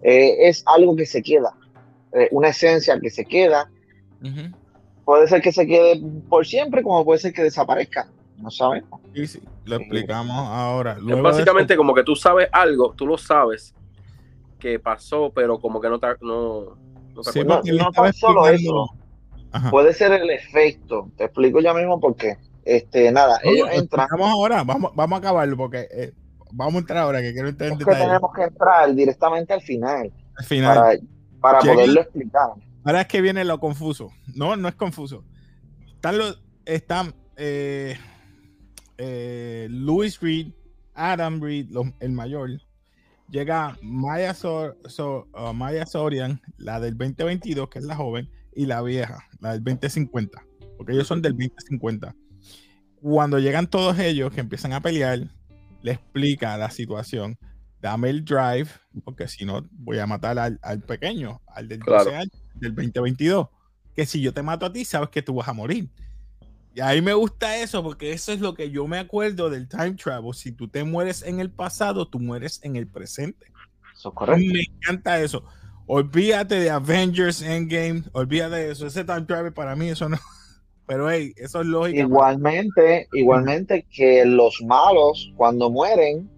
eh, 0.02 0.48
es 0.48 0.62
algo 0.66 0.94
que 0.96 1.06
se 1.06 1.22
queda, 1.22 1.54
eh, 2.12 2.28
una 2.32 2.48
esencia 2.48 2.98
que 3.00 3.08
se 3.10 3.24
queda. 3.24 3.70
Puede 5.04 5.28
ser 5.28 5.42
que 5.42 5.52
se 5.52 5.66
quede 5.66 6.00
por 6.28 6.46
siempre, 6.46 6.82
como 6.82 7.04
puede 7.04 7.20
ser 7.20 7.32
que 7.32 7.42
desaparezca. 7.42 8.08
No 8.38 8.50
sabemos. 8.50 9.00
Sí, 9.14 9.26
sí, 9.26 9.40
lo 9.64 9.76
Sí. 9.76 9.82
explicamos 9.82 10.36
ahora. 10.36 10.92
Es 10.92 10.98
Luego 11.02 11.22
básicamente 11.22 11.76
como 11.76 11.94
que 11.94 12.02
tú 12.02 12.16
sabes 12.16 12.48
algo, 12.52 12.92
tú 12.96 13.06
lo 13.06 13.16
sabes 13.18 13.74
que 14.64 14.78
pasó, 14.78 15.30
pero 15.34 15.58
como 15.60 15.78
que 15.78 15.88
no 15.90 15.98
no, 16.22 16.76
no 17.14 17.22
Sí. 17.24 17.44
No, 17.44 17.60
tan 17.92 18.12
solo 18.14 18.48
eso, 18.48 18.86
Ajá. 19.52 19.70
puede 19.70 19.92
ser 19.92 20.12
el 20.12 20.30
efecto. 20.30 21.10
Te 21.18 21.24
explico 21.24 21.60
ya 21.60 21.74
mismo 21.74 22.00
por 22.00 22.16
qué. 22.16 22.38
Este, 22.64 23.12
nada, 23.12 23.38
No, 23.44 23.50
ellos 23.50 23.68
lo 23.68 23.74
entran. 23.74 24.04
explicamos 24.06 24.30
ahora, 24.30 24.64
vamos, 24.64 24.90
vamos 24.94 25.16
a 25.16 25.18
acabarlo 25.18 25.54
porque 25.58 25.86
eh, 25.92 26.12
vamos 26.50 26.76
a 26.76 26.78
entrar 26.78 26.98
ahora 27.00 27.20
que 27.20 27.34
quiero 27.34 27.48
entrar 27.50 27.68
en 27.68 27.72
Es 27.74 27.78
que 27.78 27.84
detalle. 27.84 28.06
tenemos 28.06 28.30
que 28.34 28.42
entrar 28.42 28.94
directamente 28.94 29.52
al 29.52 29.60
final 29.60 30.10
Al 30.38 30.44
final, 30.46 30.74
para, 30.76 30.98
para 31.40 31.60
Llega- 31.60 31.74
poderlo 31.74 32.00
explicar. 32.00 32.48
ahora 32.84 33.00
es 33.02 33.06
que 33.06 33.20
viene 33.20 33.44
lo 33.44 33.60
confuso. 33.60 34.10
No, 34.34 34.56
no 34.56 34.66
es 34.68 34.74
confuso. 34.76 35.24
Están 35.94 36.16
los, 36.16 36.42
están 36.64 37.14
eh, 37.36 37.98
eh, 38.96 39.66
Louis 39.70 40.18
Reed, 40.20 40.48
Adam 40.94 41.40
Reed, 41.42 41.66
los- 41.70 41.88
el 42.00 42.12
mayor. 42.12 42.48
Llega 43.30 43.76
Maya, 43.82 44.34
Sor- 44.34 44.76
So- 44.86 45.26
uh, 45.34 45.52
Maya 45.52 45.86
Sorian, 45.86 46.40
la 46.56 46.78
del 46.80 46.96
2022, 46.96 47.68
que 47.68 47.78
es 47.78 47.84
la 47.84 47.96
joven, 47.96 48.28
y 48.54 48.66
la 48.66 48.82
vieja, 48.82 49.26
la 49.40 49.52
del 49.52 49.64
2050, 49.64 50.44
porque 50.76 50.92
ellos 50.92 51.06
son 51.08 51.20
del 51.22 51.32
2050. 51.32 52.14
Cuando 53.00 53.38
llegan 53.38 53.66
todos 53.66 53.98
ellos 53.98 54.32
que 54.32 54.40
empiezan 54.40 54.72
a 54.72 54.80
pelear, 54.80 55.20
le 55.82 55.92
explica 55.92 56.56
la 56.56 56.70
situación. 56.70 57.36
Dame 57.80 58.08
el 58.10 58.24
drive, 58.24 58.68
porque 59.04 59.28
si 59.28 59.44
no 59.44 59.66
voy 59.72 59.98
a 59.98 60.06
matar 60.06 60.38
al, 60.38 60.58
al 60.62 60.80
pequeño, 60.80 61.42
al 61.48 61.68
del 61.68 61.80
12 61.80 62.04
Claro. 62.04 62.16
años, 62.18 62.32
del 62.54 62.74
2022. 62.74 63.48
Que 63.94 64.06
si 64.06 64.20
yo 64.22 64.32
te 64.32 64.42
mato 64.42 64.64
a 64.66 64.72
ti, 64.72 64.84
sabes 64.84 65.10
que 65.10 65.22
tú 65.22 65.34
vas 65.34 65.48
a 65.48 65.52
morir. 65.52 65.90
Y 66.74 66.80
a 66.80 66.88
mí 66.88 67.00
me 67.00 67.14
gusta 67.14 67.56
eso, 67.58 67.82
porque 67.84 68.12
eso 68.12 68.32
es 68.32 68.40
lo 68.40 68.54
que 68.54 68.70
yo 68.70 68.86
me 68.88 68.98
acuerdo 68.98 69.48
del 69.48 69.68
time 69.68 69.92
travel. 69.94 70.34
Si 70.34 70.50
tú 70.50 70.66
te 70.66 70.82
mueres 70.82 71.22
en 71.22 71.38
el 71.38 71.50
pasado, 71.50 72.06
tú 72.08 72.18
mueres 72.18 72.58
en 72.64 72.74
el 72.74 72.88
presente. 72.88 73.46
Eso 73.94 74.08
es 74.08 74.14
correcto. 74.14 74.52
Me 74.52 74.60
encanta 74.62 75.20
eso. 75.20 75.44
Olvídate 75.86 76.56
de 76.56 76.70
Avengers 76.70 77.42
Endgame, 77.42 78.02
olvídate 78.12 78.56
de 78.56 78.72
eso. 78.72 78.86
Ese 78.86 79.04
time 79.04 79.22
travel 79.22 79.52
para 79.52 79.76
mí, 79.76 79.88
eso 79.88 80.08
no. 80.08 80.16
Pero 80.86 81.08
hey, 81.10 81.32
eso 81.36 81.60
es 81.60 81.66
lógico. 81.66 81.98
Igualmente, 81.98 83.08
igualmente 83.12 83.86
que 83.90 84.24
los 84.26 84.60
malos 84.66 85.32
cuando 85.36 85.70
mueren 85.70 86.28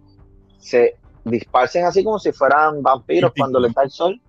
se 0.59 0.97
disparcen 1.25 1.85
así 1.85 2.05
como 2.05 2.19
si 2.19 2.31
fueran 2.33 2.83
vampiros 2.83 3.33
cuando 3.37 3.59
les 3.59 3.73
da 3.75 3.85
el 3.85 3.91
sol. 3.91 4.21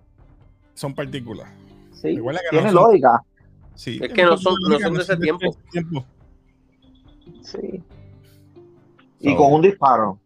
Son 0.74 0.94
partículas. 0.94 1.48
Sí, 1.92 2.18
tiene 2.50 2.66
no 2.66 2.72
son- 2.72 2.74
lógica. 2.74 3.22
Sí, 3.78 4.00
Es 4.02 4.12
que 4.12 4.24
no 4.24 4.36
son- 4.36 4.56
no 4.68 4.78
son 4.80 4.94
de 4.94 5.02
ese 5.02 5.14
de 5.14 5.22
tiempo. 5.22 5.56
tiempo. 5.70 6.04
Sí. 7.42 7.84
Y 9.20 9.30
So- 9.30 9.36
con 9.36 9.52
un 9.52 9.62
disparo, 9.62 10.18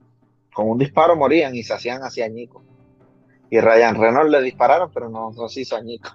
con 0.55 0.71
un 0.71 0.79
disparo 0.79 1.15
morían 1.17 1.55
y 1.55 1.63
se 1.63 1.75
hacían 1.75 2.03
así 2.03 2.23
añicos. 2.23 2.63
Y 3.51 3.61
Ryan 3.61 3.95
Reynolds 3.95 4.31
le 4.31 4.41
dispararon, 4.41 4.91
pero 4.95 5.11
no, 5.11 5.33
no 5.33 5.49
se 5.51 5.61
hizo 5.61 5.77
añico. 5.77 6.09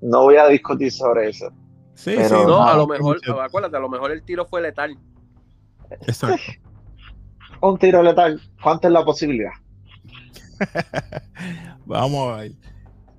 No 0.00 0.22
voy 0.22 0.36
a 0.36 0.46
discutir 0.48 0.90
sobre 0.90 1.28
eso. 1.28 1.50
Sí, 1.92 2.14
Pero 2.16 2.28
sí. 2.40 2.46
No, 2.46 2.62
a 2.66 2.74
lo 2.74 2.86
mejor, 2.86 3.18
acuérdate, 3.42 3.76
a 3.76 3.80
lo 3.80 3.90
mejor 3.90 4.10
el 4.10 4.22
tiro 4.22 4.46
fue 4.46 4.62
letal. 4.62 4.98
Exacto. 5.90 6.52
Un 7.60 7.78
tiro 7.78 8.02
letal, 8.02 8.40
¿cuánto 8.62 8.88
es 8.88 8.94
la 8.94 9.04
posibilidad? 9.04 9.52
Vamos 11.86 12.32
a 12.32 12.36
ver. 12.40 12.52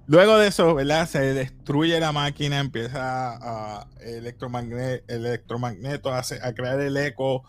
Luego 0.07 0.37
de 0.37 0.47
eso, 0.47 0.75
¿verdad? 0.75 1.07
Se 1.07 1.19
destruye 1.33 1.99
la 1.99 2.11
máquina, 2.11 2.59
empieza 2.59 3.35
a 3.81 3.87
electromagne- 4.01 5.03
el 5.07 5.25
electromagneto 5.25 6.13
a, 6.13 6.19
a 6.19 6.53
crear 6.53 6.79
el 6.79 6.95
eco. 6.97 7.43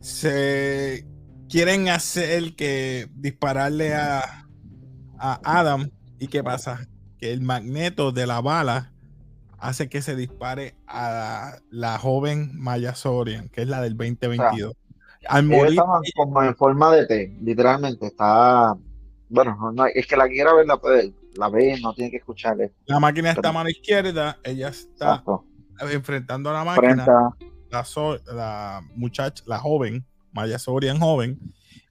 Se 0.00 1.06
quieren 1.48 1.88
hacer 1.88 2.56
que 2.56 3.08
dispararle 3.14 3.94
a, 3.94 4.46
a 5.18 5.40
Adam. 5.44 5.90
¿Y 6.18 6.26
qué 6.26 6.42
pasa? 6.42 6.88
Que 7.18 7.32
el 7.32 7.40
magneto 7.40 8.10
de 8.10 8.26
la 8.26 8.40
bala 8.40 8.92
hace 9.58 9.88
que 9.88 10.02
se 10.02 10.16
dispare 10.16 10.74
a 10.88 11.58
la, 11.70 11.98
joven 11.98 12.50
Maya 12.58 12.96
Sorian, 12.96 13.48
que 13.48 13.62
es 13.62 13.68
la 13.68 13.80
del 13.80 13.96
2022. 13.96 14.74
Al 15.28 15.44
morir, 15.44 15.78
como 16.16 16.42
en 16.42 16.56
forma 16.56 16.92
de 16.96 17.06
T, 17.06 17.36
literalmente. 17.40 18.06
Está. 18.08 18.74
Bueno, 19.28 19.56
no, 19.60 19.70
no, 19.72 19.86
es 19.86 20.04
que 20.08 20.16
la 20.16 20.26
quiera 20.26 20.52
ver, 20.52 20.66
la 20.66 20.78
puede, 20.78 21.12
la 21.36 21.48
ve, 21.48 21.78
no 21.80 21.94
tiene 21.94 22.10
que 22.10 22.18
escucharle. 22.18 22.72
la 22.86 23.00
máquina 23.00 23.30
está 23.30 23.48
a 23.48 23.52
mano 23.52 23.68
izquierda, 23.70 24.38
ella 24.44 24.68
está 24.68 25.10
Exacto. 25.16 25.44
enfrentando 25.90 26.50
a 26.50 26.52
la 26.52 26.64
máquina. 26.64 27.06
La, 27.70 27.84
so- 27.84 28.18
la 28.26 28.82
muchacha, 28.94 29.42
la 29.46 29.58
joven, 29.58 30.04
Maya 30.32 30.58
Sorian 30.58 30.98
joven, 30.98 31.38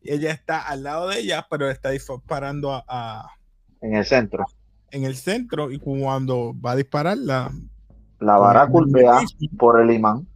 y 0.03 0.11
ella 0.13 0.31
está 0.31 0.59
al 0.67 0.83
lado 0.83 1.09
de 1.09 1.19
ella, 1.19 1.47
pero 1.49 1.69
está 1.69 1.89
disparando 1.89 2.71
a, 2.73 2.83
a- 2.87 3.27
en 3.81 3.95
el 3.95 4.05
centro. 4.05 4.45
en 4.91 5.05
el 5.05 5.15
centro 5.15 5.71
y 5.71 5.79
cuando 5.79 6.53
va 6.59 6.71
a 6.71 6.75
dispararla 6.75 7.51
La 8.19 8.37
vara 8.37 8.67
Con- 8.69 8.83
curvea 8.91 9.19
por 9.57 9.79
el 9.81 9.91
imán. 9.91 10.27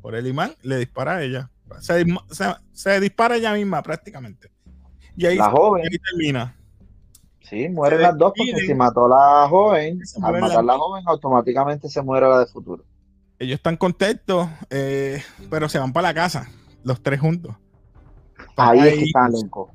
por 0.00 0.14
el 0.14 0.26
imán, 0.26 0.54
le 0.62 0.76
dispara 0.78 1.16
a 1.16 1.22
ella. 1.22 1.50
Se, 1.80 2.04
se- 2.30 2.54
se 2.72 3.00
dispara 3.00 3.34
ella 3.36 3.52
misma 3.54 3.82
prácticamente. 3.82 4.50
Y 5.16 5.26
ahí, 5.26 5.36
La 5.36 5.50
joven, 5.50 5.82
ahí 5.90 5.98
termina. 5.98 6.55
Sí, 7.48 7.68
mueren 7.68 8.02
las 8.02 8.16
dos 8.18 8.32
porque 8.36 8.66
si 8.66 8.74
mató 8.74 9.06
a 9.06 9.42
la 9.42 9.48
joven, 9.48 10.00
al 10.22 10.40
matar 10.40 10.58
a 10.58 10.62
la 10.62 10.78
joven, 10.78 11.02
automáticamente 11.06 11.88
se 11.88 12.02
muere 12.02 12.28
la 12.28 12.40
de 12.40 12.46
futuro. 12.46 12.84
Ellos 13.38 13.56
están 13.56 13.76
contentos, 13.76 14.48
eh, 14.70 15.22
pero 15.50 15.68
se 15.68 15.78
van 15.78 15.92
para 15.92 16.08
la 16.08 16.14
casa, 16.14 16.48
los 16.84 17.02
tres 17.02 17.20
juntos. 17.20 17.54
Ahí 18.56 18.80
es 18.80 18.94
que 18.98 19.04
está 19.04 19.26
el 19.26 19.46
eco. 19.46 19.70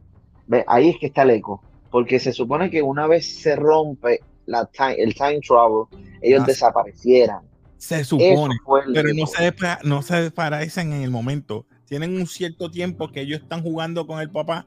Ve, 0.48 0.64
Ahí 0.68 0.90
es 0.90 0.98
que 1.00 1.08
está 1.08 1.22
el 1.24 1.32
eco. 1.32 1.62
Porque 1.92 2.20
se 2.20 2.34
supone 2.34 2.70
que 2.70 2.82
una 2.82 3.06
vez 3.08 3.42
se 3.42 3.56
rompe 3.56 4.22
la 4.46 4.66
time- 4.66 4.96
el 5.02 5.14
time 5.14 5.40
travel, 5.42 5.86
ellos 6.22 6.42
Ah, 6.44 6.46
desaparecieran. 6.48 7.42
se 7.78 8.04
supone. 8.04 8.56
pero 8.94 9.10
no 9.14 9.26
se, 9.26 9.54
no 9.84 10.02
se 10.02 10.16
desaparecen 10.16 10.94
en 10.94 11.02
el 11.04 11.10
momento. 11.12 11.66
Tienen 11.86 12.16
un 12.16 12.26
cierto 12.28 12.72
tiempo 12.72 13.12
que 13.12 13.22
ellos 13.22 13.42
están 13.42 13.62
jugando 13.64 14.08
con 14.08 14.20
el 14.22 14.30
papá. 14.32 14.66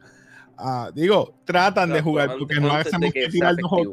Ah, 0.56 0.90
digo, 0.94 1.34
tratan 1.44 1.90
de 1.90 2.00
jugar 2.00 2.36
porque 2.38 2.60
no 2.60 2.72
hacemos 2.72 3.12
que 3.12 3.28
tirar 3.28 3.56
dos 3.56 3.88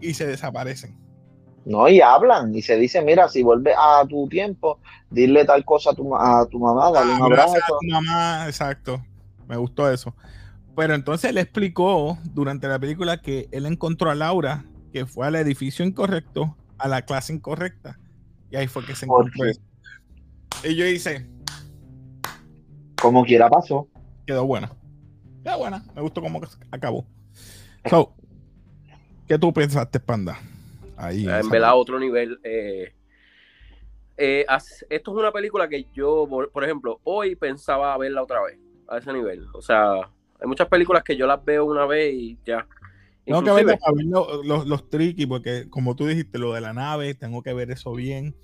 y 0.00 0.14
se 0.14 0.26
desaparecen. 0.26 0.98
No, 1.64 1.88
y 1.88 2.00
hablan 2.00 2.54
y 2.54 2.60
se 2.60 2.76
dice, 2.76 3.00
mira, 3.02 3.28
si 3.28 3.42
vuelves 3.42 3.74
a 3.78 4.04
tu 4.06 4.28
tiempo, 4.28 4.80
dile 5.10 5.44
tal 5.46 5.64
cosa 5.64 5.90
a 5.90 5.94
tu, 5.94 6.14
a 6.14 6.46
tu 6.50 6.58
mamá, 6.58 6.90
dale 6.90 7.14
un 7.14 7.22
abrazo. 7.22 7.54
a 7.56 7.78
tu 7.80 7.88
mamá, 7.90 8.44
exacto. 8.46 9.02
Me 9.48 9.56
gustó 9.56 9.90
eso. 9.90 10.14
Pero 10.76 10.94
entonces 10.94 11.30
él 11.30 11.38
explicó 11.38 12.18
durante 12.24 12.68
la 12.68 12.78
película 12.78 13.22
que 13.22 13.48
él 13.52 13.64
encontró 13.64 14.10
a 14.10 14.14
Laura, 14.14 14.64
que 14.92 15.06
fue 15.06 15.26
al 15.26 15.36
edificio 15.36 15.84
incorrecto, 15.84 16.56
a 16.78 16.88
la 16.88 17.02
clase 17.02 17.32
incorrecta. 17.32 17.98
Y 18.50 18.56
ahí 18.56 18.66
fue 18.66 18.84
que 18.84 18.94
se 18.94 19.06
¿Por 19.06 19.26
encontró 19.26 19.46
eso. 19.48 19.60
Y 20.64 20.74
yo 20.74 20.84
hice, 20.86 21.26
Como 23.00 23.24
quiera 23.24 23.48
pasó. 23.48 23.88
quedó 24.26 24.46
buena. 24.46 24.70
Quedó 25.44 25.58
buena. 25.58 25.84
Me 25.94 26.00
gustó 26.02 26.20
cómo 26.22 26.40
acabó. 26.70 27.06
So, 27.88 28.14
¿qué 29.28 29.38
tú 29.38 29.52
pensaste, 29.52 30.00
Panda? 30.00 30.38
Ahí. 30.96 31.28
en 31.28 31.48
verdad 31.50 31.70
a 31.70 31.74
otro 31.74 32.00
nivel. 32.00 32.40
eh, 32.42 32.92
eh, 34.16 34.46
esto 34.88 35.10
es 35.10 35.16
una 35.18 35.32
película 35.32 35.68
que 35.68 35.86
yo, 35.92 36.26
por, 36.28 36.64
ejemplo, 36.64 37.00
hoy 37.04 37.34
pensaba 37.36 37.96
verla 37.98 38.22
otra 38.22 38.42
vez, 38.42 38.58
a 38.88 38.98
ese 38.98 39.12
nivel. 39.12 39.46
O 39.52 39.60
sea, 39.60 39.92
hay 40.40 40.46
muchas 40.46 40.68
películas 40.68 41.02
que 41.02 41.16
yo 41.16 41.26
las 41.26 41.44
veo 41.44 41.64
una 41.66 41.84
vez 41.84 42.14
y 42.14 42.38
ya. 42.44 42.66
Tengo 43.24 43.42
que 43.42 43.50
Inclusive- 43.50 43.76
para 43.78 43.92
ver 43.96 44.06
lo- 44.06 44.42
los, 44.44 44.66
los 44.66 44.88
tricky, 44.88 45.26
porque 45.26 45.68
como 45.68 45.96
tú 45.96 46.06
dijiste, 46.06 46.38
lo 46.38 46.52
de 46.52 46.60
la 46.60 46.72
nave, 46.72 47.14
tengo 47.14 47.42
que 47.42 47.52
ver 47.52 47.70
eso 47.70 47.92
bien. 47.92 48.34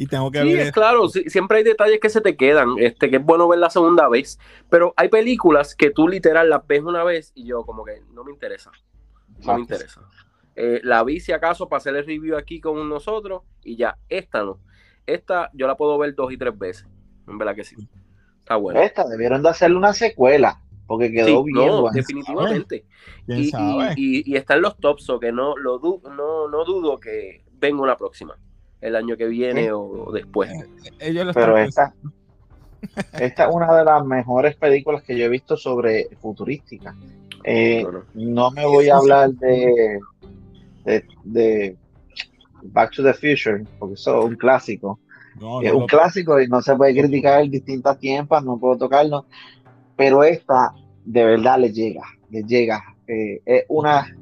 Y 0.00 0.06
tengo 0.06 0.30
que 0.30 0.42
Sí, 0.42 0.52
ver. 0.54 0.60
es 0.62 0.72
claro, 0.72 1.08
sí, 1.08 1.24
siempre 1.28 1.58
hay 1.58 1.64
detalles 1.64 2.00
que 2.00 2.08
se 2.08 2.22
te 2.22 2.34
quedan, 2.36 2.76
este, 2.78 3.10
que 3.10 3.16
es 3.16 3.24
bueno 3.24 3.46
ver 3.46 3.58
la 3.58 3.68
segunda 3.68 4.08
vez, 4.08 4.38
pero 4.70 4.94
hay 4.96 5.08
películas 5.08 5.74
que 5.76 5.90
tú 5.90 6.08
literal 6.08 6.48
las 6.48 6.66
ves 6.66 6.82
una 6.82 7.04
vez 7.04 7.32
y 7.34 7.44
yo 7.46 7.64
como 7.66 7.84
que 7.84 8.00
no 8.14 8.24
me 8.24 8.32
interesa, 8.32 8.70
no 9.44 9.52
me 9.54 9.60
interesa. 9.60 10.00
Eh, 10.56 10.80
la 10.82 11.04
vi 11.04 11.20
si 11.20 11.32
acaso 11.32 11.68
para 11.68 11.78
hacer 11.78 11.94
el 11.96 12.06
review 12.06 12.36
aquí 12.36 12.60
con 12.60 12.88
nosotros 12.88 13.42
y 13.62 13.76
ya, 13.76 13.98
esta 14.08 14.42
no. 14.42 14.58
Esta 15.06 15.50
yo 15.52 15.66
la 15.66 15.76
puedo 15.76 15.98
ver 15.98 16.14
dos 16.14 16.32
y 16.32 16.38
tres 16.38 16.56
veces, 16.58 16.86
en 17.26 17.38
verdad 17.38 17.54
que 17.54 17.64
sí. 17.64 17.76
Está 18.40 18.56
bueno. 18.56 18.80
Esta, 18.80 19.04
debieron 19.08 19.42
de 19.42 19.50
hacerle 19.50 19.76
una 19.76 19.92
secuela, 19.92 20.60
porque 20.86 21.12
quedó 21.12 21.42
Sí, 21.42 21.44
bien 21.44 21.70
no, 21.76 21.90
definitivamente. 21.92 22.84
¿Quién 23.26 23.38
Y, 23.42 23.48
y, 23.56 23.92
y, 23.94 24.32
y 24.32 24.36
está 24.36 24.54
en 24.54 24.62
los 24.62 24.78
tops, 24.78 25.08
o 25.10 25.20
que 25.20 25.32
no, 25.32 25.56
lo 25.56 25.78
du- 25.78 26.02
no, 26.04 26.48
no 26.48 26.64
dudo 26.64 26.98
que 26.98 27.44
venga 27.52 27.82
una 27.82 27.96
próxima, 27.96 28.36
el 28.80 28.96
año 28.96 29.16
que 29.16 29.26
viene 29.26 29.64
Sí. 29.64 29.70
o, 29.70 29.80
o 29.80 30.12
después. 30.12 30.50
Ellos 30.98 31.26
lo 31.26 31.32
Pero 31.34 31.56
están 31.58 31.92
esta, 32.82 33.24
esta 33.24 33.44
es 33.48 33.54
una 33.54 33.76
de 33.76 33.84
las 33.84 34.04
mejores 34.04 34.56
películas 34.56 35.02
que 35.02 35.16
yo 35.18 35.24
he 35.26 35.28
visto 35.28 35.56
sobre 35.56 36.08
futurística. 36.20 36.94
Eh, 37.44 37.82
No, 37.84 37.92
no. 37.92 38.04
no 38.14 38.50
me 38.50 38.66
voy 38.66 38.88
a 38.88 38.96
hablar 38.96 39.30
de, 39.30 39.98
de, 40.84 41.04
de 41.24 41.76
Back 42.62 42.92
to 42.94 43.02
the 43.02 43.14
Future, 43.14 43.64
porque 43.78 43.94
eso 43.94 44.18
es 44.20 44.24
un 44.26 44.36
clásico. 44.36 44.98
No, 45.40 45.62
es 45.62 45.72
no 45.72 45.78
un 45.78 45.86
clásico 45.86 46.40
y 46.40 46.48
no 46.48 46.60
se 46.60 46.74
puede 46.76 46.92
criticar 46.98 47.40
en 47.42 47.50
distintas 47.50 47.98
tiempos, 47.98 48.44
no 48.44 48.58
puedo 48.58 48.76
tocarlo. 48.76 49.24
Pero 49.96 50.22
esta 50.24 50.74
de 51.04 51.24
verdad 51.24 51.58
le 51.58 51.72
llega, 51.72 52.02
le 52.30 52.42
llega. 52.42 52.82
Eh, 53.06 53.40
es 53.44 53.64
una 53.68 54.14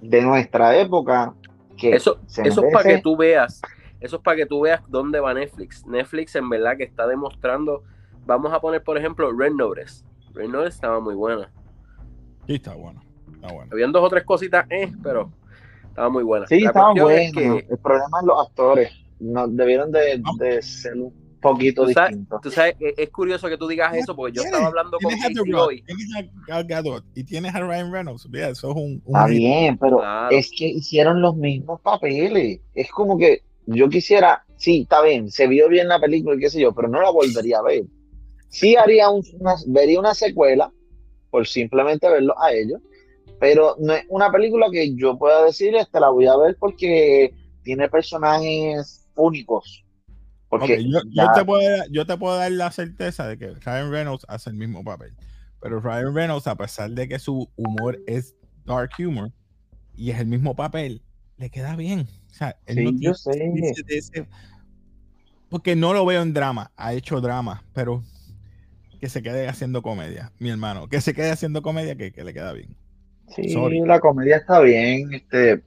de 0.00 0.22
nuestra 0.22 0.76
época 0.78 1.34
que 1.76 1.94
Eso, 1.94 2.18
eso 2.44 2.64
es 2.64 2.72
para 2.72 2.88
que 2.88 2.98
tú 2.98 3.16
veas, 3.16 3.60
eso 4.00 4.16
es 4.16 4.22
para 4.22 4.36
que 4.36 4.46
tú 4.46 4.60
veas 4.62 4.82
dónde 4.88 5.20
va 5.20 5.34
Netflix. 5.34 5.86
Netflix 5.86 6.34
en 6.36 6.48
verdad 6.48 6.76
que 6.76 6.84
está 6.84 7.06
demostrando, 7.06 7.84
vamos 8.26 8.52
a 8.52 8.60
poner 8.60 8.82
por 8.82 8.98
ejemplo 8.98 9.32
Red 9.32 9.52
Notice. 9.52 10.04
Red 10.34 10.48
Notice 10.48 10.74
estaba 10.74 11.00
muy 11.00 11.14
buena. 11.14 11.50
Sí, 12.46 12.54
está 12.56 12.74
bueno. 12.74 13.02
Está 13.34 13.52
bueno. 13.52 13.70
Habían 13.72 13.92
dos 13.92 14.04
o 14.04 14.08
tres 14.08 14.24
cositas, 14.24 14.66
eh, 14.70 14.92
pero 15.02 15.30
estaba 15.88 16.08
muy 16.08 16.24
buena. 16.24 16.46
Sí, 16.46 16.60
La 16.60 16.68
estaba 16.68 16.92
bueno. 16.92 17.08
es 17.10 17.32
que, 17.32 17.66
El 17.70 17.78
problema 17.78 18.20
es 18.20 18.26
los 18.26 18.46
actores. 18.46 18.92
No, 19.18 19.48
debieron 19.48 19.90
de, 19.92 20.22
de 20.38 20.62
ser 20.62 20.94
un 20.94 21.25
poquito 21.52 21.84
Tú 21.86 21.92
sabes- 21.92 22.10
distintos. 22.10 22.40
tú 22.40 22.50
sabes, 22.50 22.76
es, 22.80 23.10
curioso 23.10 23.48
que 23.48 23.56
tú 23.56 23.66
digas 23.68 23.94
eso 23.96 24.14
porque 24.14 24.36
yo 24.36 24.42
estaba 24.42 24.66
hablando 24.66 24.98
con 25.02 25.12
Casey 25.12 25.52
hoy. 25.54 25.82
tienes 25.82 26.06
a 26.16 26.22
Gal 26.46 26.64
Gadot 26.66 27.04
y 27.14 27.24
tienes 27.24 27.54
a 27.54 27.60
Ryan 27.60 27.92
Reynolds. 27.92 28.28
Mira, 28.30 28.48
eso 28.50 28.70
es 28.70 28.76
un. 28.76 29.02
un 29.04 29.16
Está 29.16 29.28
hit. 29.28 29.38
bien, 29.38 29.78
pero 29.78 29.98
Claro. 29.98 30.36
es 30.36 30.50
que 30.50 30.66
hicieron 30.66 31.20
los 31.20 31.36
mismos 31.36 31.80
papeles. 31.80 32.60
Es 32.74 32.90
como 32.90 33.16
que 33.18 33.42
yo 33.66 33.88
quisiera, 33.88 34.44
sí, 34.56 34.82
está 34.82 35.02
bien, 35.02 35.30
se 35.30 35.46
vio 35.48 35.68
bien 35.68 35.88
la 35.88 35.98
película 36.00 36.36
y 36.36 36.38
qué 36.40 36.50
sé 36.50 36.60
yo, 36.60 36.72
pero 36.72 36.88
no 36.88 37.00
la 37.02 37.10
volvería 37.10 37.58
a 37.58 37.62
ver. 37.62 37.84
Sí 38.48 38.76
haría 38.76 39.10
un- 39.10 39.24
una, 39.40 39.54
vería 39.66 39.98
una 39.98 40.14
secuela 40.14 40.72
por 41.30 41.46
simplemente 41.46 42.08
verlos 42.08 42.36
a 42.40 42.52
ellos, 42.52 42.80
pero 43.40 43.74
no 43.80 43.92
es 43.92 44.04
una 44.08 44.30
película 44.30 44.68
que 44.70 44.94
yo 44.94 45.18
pueda 45.18 45.44
decir, 45.44 45.74
este 45.74 45.98
la 46.00 46.10
voy 46.10 46.26
a 46.26 46.36
ver 46.36 46.56
porque 46.58 47.34
tiene 47.64 47.88
personajes 47.88 49.06
únicos. 49.16 49.84
Porque 50.48 50.82
yo, 50.88 51.00
te 51.34 51.44
puedo, 51.44 51.68
dar- 51.68 51.88
yo 51.90 52.06
te 52.06 52.16
puedo 52.16 52.36
dar 52.36 52.52
la 52.52 52.70
certeza 52.70 53.26
de 53.26 53.36
que 53.36 53.48
Ryan 53.54 53.90
Reynolds 53.90 54.24
hace 54.28 54.50
el 54.50 54.56
mismo 54.56 54.84
papel. 54.84 55.12
Pero 55.60 55.80
Ryan 55.80 56.14
Reynolds, 56.14 56.46
a 56.46 56.54
pesar 56.56 56.90
de 56.90 57.08
que 57.08 57.18
su 57.18 57.50
humor 57.56 57.98
es 58.06 58.36
dark 58.64 58.90
humor 58.98 59.32
y 59.96 60.10
es 60.10 60.20
el 60.20 60.26
mismo 60.26 60.54
papel, 60.54 61.02
le 61.36 61.50
queda 61.50 61.74
bien. 61.76 62.06
O 62.30 62.34
sea, 62.34 62.56
él 62.66 62.76
Sí, 62.76 62.84
no 62.84 62.90
yo 62.92 63.12
tiene 63.32 63.74
sé. 63.74 63.84
ese- 63.88 64.28
porque 65.48 65.74
no 65.76 65.92
lo 65.94 66.04
veo 66.04 66.22
en 66.22 66.32
drama, 66.34 66.70
ha 66.76 66.92
hecho 66.92 67.20
drama, 67.20 67.64
pero 67.72 68.02
que 69.00 69.08
se 69.08 69.22
quede 69.22 69.48
haciendo 69.48 69.82
comedia, 69.82 70.32
mi 70.38 70.50
hermano, 70.50 70.88
que 70.88 71.00
se 71.00 71.14
quede 71.14 71.30
haciendo 71.30 71.62
comedia 71.62 71.96
que, 71.96 72.12
que 72.12 72.24
le 72.24 72.32
queda 72.32 72.52
bien. 72.52 72.76
Sí, 73.34 73.50
Sorry. 73.50 73.80
la 73.80 74.00
comedia 74.00 74.36
está 74.36 74.60
bien, 74.60 75.12
este, 75.12 75.62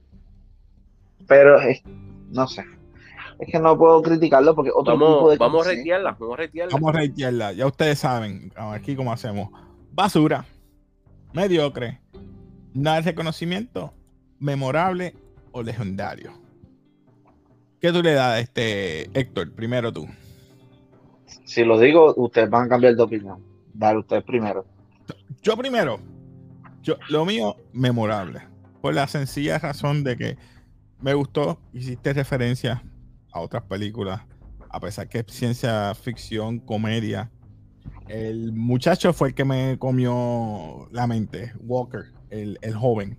pero 1.26 1.60
es- 1.60 1.82
no 2.30 2.46
sé. 2.48 2.64
Es 3.40 3.50
que 3.50 3.58
no 3.58 3.76
puedo 3.76 4.02
criticarlo 4.02 4.54
porque 4.54 4.70
otro 4.70 4.92
tipo 4.92 5.06
Vamos, 5.06 5.30
de 5.30 5.38
vamos 5.38 5.66
a 5.66 5.70
retearla, 5.70 6.16
vamos 6.20 6.34
a 6.34 6.36
retearla. 6.36 6.74
Vamos 6.74 6.94
a 6.94 6.98
reitearla, 6.98 7.52
ya 7.52 7.66
ustedes 7.66 7.98
saben 7.98 8.52
aquí 8.54 8.94
cómo 8.94 9.12
hacemos. 9.12 9.48
Basura, 9.92 10.44
mediocre, 11.32 12.00
nada 12.74 12.96
de 12.96 13.02
reconocimiento, 13.02 13.94
memorable 14.38 15.14
o 15.52 15.62
legendario. 15.62 16.32
¿Qué 17.80 17.90
tú 17.92 18.02
le 18.02 18.12
das 18.12 18.34
a 18.34 18.40
este 18.40 19.04
Héctor? 19.18 19.52
Primero 19.52 19.90
tú. 19.90 20.06
Si 21.44 21.64
lo 21.64 21.78
digo, 21.78 22.12
ustedes 22.16 22.50
van 22.50 22.66
a 22.66 22.68
cambiar 22.68 22.94
de 22.94 23.02
opinión. 23.02 23.42
Dale, 23.72 24.00
ustedes 24.00 24.22
primero. 24.22 24.66
Yo 25.40 25.56
primero. 25.56 25.98
Yo, 26.82 26.96
lo 27.08 27.24
mío, 27.24 27.56
memorable. 27.72 28.42
Por 28.82 28.94
la 28.94 29.06
sencilla 29.06 29.58
razón 29.58 30.04
de 30.04 30.16
que 30.18 30.36
me 31.00 31.14
gustó, 31.14 31.58
hiciste 31.72 32.12
referencia 32.12 32.82
a 33.32 33.40
otras 33.40 33.62
películas, 33.64 34.22
a 34.68 34.80
pesar 34.80 35.08
que 35.08 35.18
es 35.18 35.26
ciencia 35.28 35.94
ficción, 35.94 36.58
comedia. 36.58 37.30
El 38.08 38.52
muchacho 38.52 39.12
fue 39.12 39.28
el 39.28 39.34
que 39.34 39.44
me 39.44 39.78
comió 39.78 40.88
la 40.90 41.06
mente, 41.06 41.52
Walker, 41.60 42.12
el, 42.30 42.58
el 42.62 42.74
joven. 42.74 43.18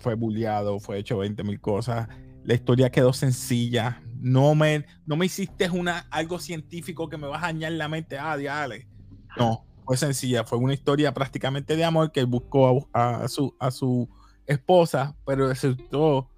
Fue 0.00 0.14
bulleado, 0.14 0.80
fue 0.80 0.98
hecho 0.98 1.18
20 1.18 1.42
mil 1.44 1.60
cosas. 1.60 2.08
La 2.44 2.54
historia 2.54 2.90
quedó 2.90 3.12
sencilla. 3.12 4.02
No 4.20 4.54
me, 4.54 4.86
no 5.06 5.16
me 5.16 5.26
hiciste 5.26 5.68
una, 5.70 6.06
algo 6.10 6.38
científico 6.38 7.08
que 7.08 7.16
me 7.16 7.26
va 7.26 7.38
a 7.38 7.42
dañar 7.42 7.72
la 7.72 7.88
mente. 7.88 8.18
Ah, 8.18 8.36
diale. 8.36 8.88
No, 9.36 9.64
fue 9.84 9.96
sencilla. 9.96 10.44
Fue 10.44 10.58
una 10.58 10.72
historia 10.72 11.12
prácticamente 11.12 11.76
de 11.76 11.84
amor 11.84 12.12
que 12.12 12.20
él 12.20 12.26
buscó 12.26 12.88
a, 12.92 13.24
a 13.24 13.28
su, 13.28 13.54
a 13.58 13.70
su 13.70 14.08
esposa, 14.46 15.16
pero 15.26 15.48
resultó 15.48 16.30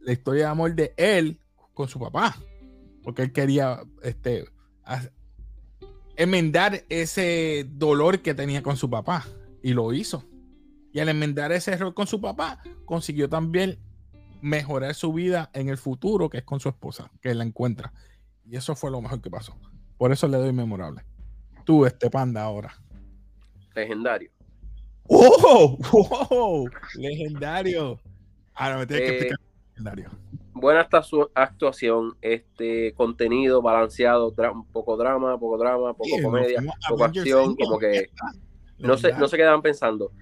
la 0.00 0.12
historia 0.12 0.44
de 0.44 0.50
amor 0.50 0.74
de 0.74 0.94
él 0.96 1.41
con 1.74 1.88
su 1.88 1.98
papá. 1.98 2.36
Porque 3.02 3.22
él 3.22 3.32
quería 3.32 3.82
este, 4.02 4.44
enmendar 6.16 6.84
ese 6.88 7.66
dolor 7.68 8.20
que 8.20 8.34
tenía 8.34 8.62
con 8.62 8.76
su 8.76 8.88
papá. 8.88 9.26
Y 9.62 9.72
lo 9.74 9.92
hizo. 9.92 10.24
Y 10.92 11.00
al 11.00 11.08
enmendar 11.08 11.52
ese 11.52 11.72
error 11.72 11.94
con 11.94 12.06
su 12.06 12.20
papá, 12.20 12.62
consiguió 12.84 13.28
también 13.28 13.78
mejorar 14.42 14.94
su 14.94 15.12
vida 15.12 15.50
en 15.54 15.68
el 15.68 15.78
futuro, 15.78 16.28
que 16.28 16.38
es 16.38 16.44
con 16.44 16.60
su 16.60 16.68
esposa, 16.68 17.10
que 17.20 17.34
la 17.34 17.44
encuentra. 17.44 17.92
Y 18.44 18.56
eso 18.56 18.74
fue 18.74 18.90
lo 18.90 19.00
mejor 19.00 19.20
que 19.22 19.30
pasó. 19.30 19.56
Por 19.96 20.12
eso 20.12 20.26
le 20.28 20.36
doy 20.36 20.52
memorable. 20.52 21.04
Tú, 21.64 21.86
este 21.86 22.10
panda, 22.10 22.42
ahora. 22.42 22.74
Legendario. 23.74 24.30
¡Oh! 25.04 25.78
¡Wow! 25.92 26.68
Legendario. 26.96 28.00
Ahora 28.54 28.78
me 28.78 28.86
tienes 28.86 29.04
que 29.04 29.10
Eh, 29.10 29.18
explicar 29.18 29.38
legendario. 29.68 30.10
Buena 30.54 30.80
acta- 30.80 31.02
actuación, 31.34 32.16
este 32.20 32.92
contenido 32.94 33.62
balanceado, 33.62 34.34
un 34.52 34.66
poco 34.66 34.96
drama, 34.96 35.38
poco 35.38 35.58
drama, 35.58 35.94
poco 35.94 36.10
comedia, 36.22 36.60
poco 36.88 37.04
acción, 37.20 37.54
como 37.56 37.78
que 37.78 38.10
no 38.78 38.96
se, 38.96 39.08
no 39.20 39.28
se 39.28 39.36
quedaban 39.36 39.62
pensando. 39.62 40.12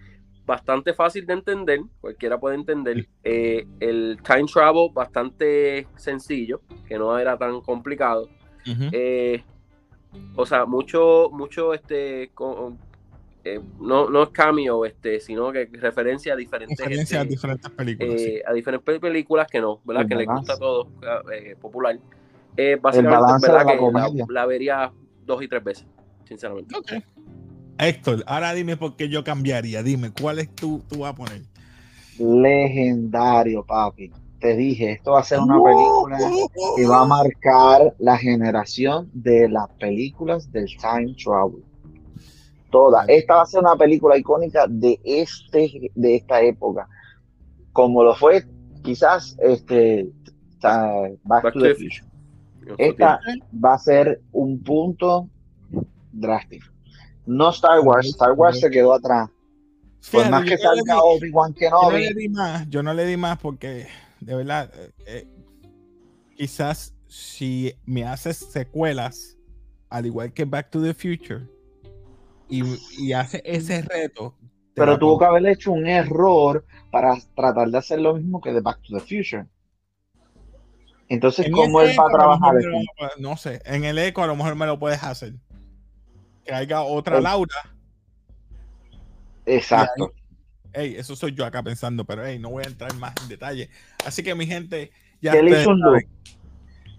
Bastante 0.47 0.95
fácil 0.95 1.27
de 1.27 1.35
entender, 1.35 1.81
cualquiera 2.01 2.39
puede 2.39 2.57
entender. 2.57 2.97
Eh, 3.23 3.67
el 3.79 4.19
time 4.25 4.45
travel 4.45 4.89
bastante 4.93 5.87
sencillo, 5.97 6.61
que 6.89 6.99
no 6.99 7.17
era 7.19 7.37
tan 7.39 7.61
complicado. 7.61 8.29
Eh, 8.93 9.43
o 10.35 10.45
sea, 10.45 10.67
mucho, 10.67 11.29
mucho 11.33 11.73
este 11.73 12.31
con- 12.35 12.79
eh, 13.45 13.61
no, 13.81 14.11
no 14.11 14.23
es 14.25 14.29
cameo, 14.31 14.85
este, 14.85 15.21
sino 15.21 15.53
que 15.53 15.67
referencia 15.73 16.35
a 16.35 16.37
diferentes, 16.37 16.79
Referencia 16.79 17.21
a 17.21 17.23
este, 17.23 17.35
diferentes 17.35 17.71
películas. 17.71 18.21
sí. 18.23 18.29
eh, 18.29 18.43
a 18.47 18.53
diferentes 18.53 19.01
películas 19.01 19.47
que 19.51 19.61
no, 19.61 19.81
¿verdad? 19.85 20.05
El 20.05 20.09
Que 20.09 20.15
les 20.17 20.27
balance. 20.27 20.53
gusta 20.53 20.55
a 20.55 20.59
todos, 20.59 20.89
eh, 21.33 21.57
popular. 21.61 21.99
Eh, 22.57 22.77
básicamente, 22.81 23.37
¿verdad? 23.41 23.65
la 23.67 23.67
Que 23.67 24.25
la, 24.33 24.47
vería 24.47 24.93
dos 25.25 25.43
y 25.43 25.49
tres 25.49 25.63
veces, 25.65 25.87
sinceramente. 26.25 26.75
Ok. 26.77 26.93
Héctor, 27.79 28.23
ahora 28.27 28.53
dime 28.53 28.77
por 28.77 28.97
qué 28.97 29.09
yo 29.09 29.25
cambiaría. 29.25 29.83
Dime, 29.83 30.13
¿cuál 30.13 30.39
es 30.39 30.55
tu, 30.55 30.85
tú 30.89 30.99
vas 31.01 31.13
a 31.13 31.17
poner? 31.17 31.43
Legendario, 32.19 33.65
papi. 33.65 34.11
Te 34.41 34.57
dije, 34.57 34.93
esto 34.93 35.13
va 35.13 35.21
a 35.21 35.25
ser 35.25 35.39
una 35.41 35.59
Uh, 35.59 35.65
película 35.65 36.19
que 36.77 36.87
va 36.87 37.03
a 37.03 37.07
marcar 37.07 37.95
la 37.99 38.17
generación 38.19 39.11
de 39.13 39.49
las 39.49 39.69
películas 39.79 40.51
del 40.53 40.67
time 40.79 41.15
travel. 41.23 41.63
Toda. 42.71 43.05
Esta 43.09 43.37
va 43.37 43.43
a 43.43 43.47
ser 43.47 43.61
una 43.61 43.77
película 43.77 44.17
icónica 44.17 44.67
de 44.69 45.01
este, 45.05 45.91
de 45.95 46.17
esta 46.17 46.41
época. 46.41 46.89
Como 47.73 48.03
lo 48.03 48.15
fue, 48.15 48.45
quizás, 48.83 49.37
este, 49.41 50.09
Back, 50.63 51.53
to 51.53 51.61
the 51.61 51.75
Future. 51.75 52.05
Esta 52.79 53.21
va 53.53 53.75
a 53.75 53.79
ser 53.79 54.21
un 54.33 54.63
punto 54.63 55.29
drástico. 56.13 56.67
No 57.27 57.51
Star 57.51 57.81
Wars. 57.81 58.07
Star 58.07 58.33
Wars 58.33 58.61
se 58.61 58.71
quedó 58.71 58.95
atrás. 58.95 59.29
Por 60.11 60.23
Fíjate, 60.25 60.31
más 60.31 60.45
yo 60.45 60.49
que 60.49 60.63
no 60.63 60.75
le 60.75 60.83
salga 60.83 60.95
di- 60.95 61.01
Obi-Wan 61.03 61.55
yo 61.55 61.71
no 61.71 61.91
le 61.91 61.99
Kenobi, 61.99 62.15
di 62.15 62.29
más, 62.29 62.71
yo 62.71 62.83
no 62.83 62.95
le 62.95 63.05
di 63.05 63.17
más 63.17 63.39
porque 63.39 63.87
de 64.21 64.35
verdad, 64.35 64.71
eh, 64.75 64.93
eh, 65.07 65.29
quizás 66.37 66.95
si 67.07 67.75
me 67.85 68.05
haces 68.05 68.39
secuelas, 68.39 69.37
al 69.89 70.07
igual 70.07 70.33
que 70.33 70.45
Back 70.45 70.71
to 70.71 70.83
the 70.83 70.95
Future, 70.95 71.47
y, 72.51 72.63
y 72.99 73.13
hace 73.13 73.43
ese 73.45 73.83
reto, 73.83 74.37
pero 74.75 74.93
a 74.93 74.99
tuvo 74.99 75.19
que 75.19 75.25
haber 75.25 75.47
hecho 75.47 75.73
un 75.73 75.87
error 75.87 76.65
para 76.91 77.15
tratar 77.37 77.69
de 77.71 77.79
hacer 77.79 78.01
lo 78.01 78.15
mismo 78.15 78.41
que 78.41 78.53
de 78.53 78.61
Back 78.61 78.81
to 78.83 78.99
the 78.99 79.01
Future. 79.01 79.47
Entonces, 81.09 81.47
en 81.47 81.53
¿cómo 81.53 81.81
él 81.81 81.97
va 81.99 82.05
a 82.07 82.11
trabajar 82.13 82.55
lo- 82.55 82.79
No 83.19 83.37
sé, 83.37 83.61
en 83.65 83.85
el 83.85 83.99
eco 83.99 84.23
a 84.23 84.27
lo 84.29 84.37
mejor 84.37 84.55
me 84.55 84.67
lo 84.67 84.79
puedes 84.79 85.03
hacer. 85.03 85.35
Que 86.45 86.53
haya 86.55 86.83
otra 86.83 87.19
El- 87.19 87.25
Laura. 87.25 87.55
Exacto. 89.47 90.13
Ey, 90.73 90.95
eso 90.95 91.17
soy 91.17 91.33
yo 91.35 91.45
acá 91.45 91.63
pensando, 91.63 92.05
pero 92.05 92.25
hey, 92.25 92.39
no 92.39 92.51
voy 92.51 92.63
a 92.65 92.69
entrar 92.69 92.95
más 92.95 93.13
en 93.23 93.29
detalle. 93.29 93.69
Así 94.07 94.23
que 94.23 94.35
mi 94.37 94.47
gente, 94.47 94.93
ya 95.21 95.33
Que 95.33 95.43
le 95.43 95.51
ustedes 95.51 95.63
hizo 95.63 95.71
un 95.71 95.81
loop. 95.81 96.03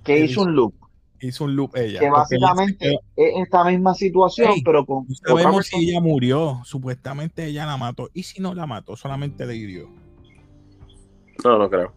Que 0.04 0.18
Él 0.18 0.24
hizo 0.26 0.32
hizo- 0.34 0.42
un 0.42 0.56
loop. 0.56 0.76
Hizo 1.28 1.46
un 1.46 1.56
loop 1.56 1.76
ella. 1.76 2.00
Que 2.00 2.08
porque 2.08 2.10
ella 2.10 2.26
se 2.28 2.38
básicamente 2.38 3.00
es 3.16 3.34
esta 3.44 3.64
misma 3.64 3.94
situación, 3.94 4.54
pero 4.64 4.86
con 4.86 5.06
No 5.08 5.16
sabemos 5.16 5.68
si 5.68 5.90
ella 5.90 6.00
murió. 6.02 6.62
Supuestamente 6.64 7.46
ella 7.46 7.66
la 7.66 7.78
mató. 7.78 8.10
Y 8.14 8.24
si 8.24 8.42
no 8.42 8.54
la 8.54 8.66
mató, 8.66 8.96
solamente 8.96 9.46
le 9.46 9.56
hirió. 9.56 9.90
No, 11.44 11.58
no 11.58 11.70
creo. 11.70 11.94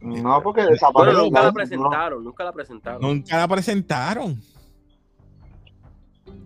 No, 0.00 0.42
porque 0.42 0.62
Bueno, 0.62 0.72
desapareció. 0.72 1.22
nunca 1.24 1.40
la 1.40 1.46
no, 1.48 1.52
presentaron, 1.52 2.24
nunca 2.24 2.44
la 2.44 2.52
presentaron. 2.52 3.02
Nunca 3.02 3.36
la 3.36 3.48
presentaron. 3.48 4.40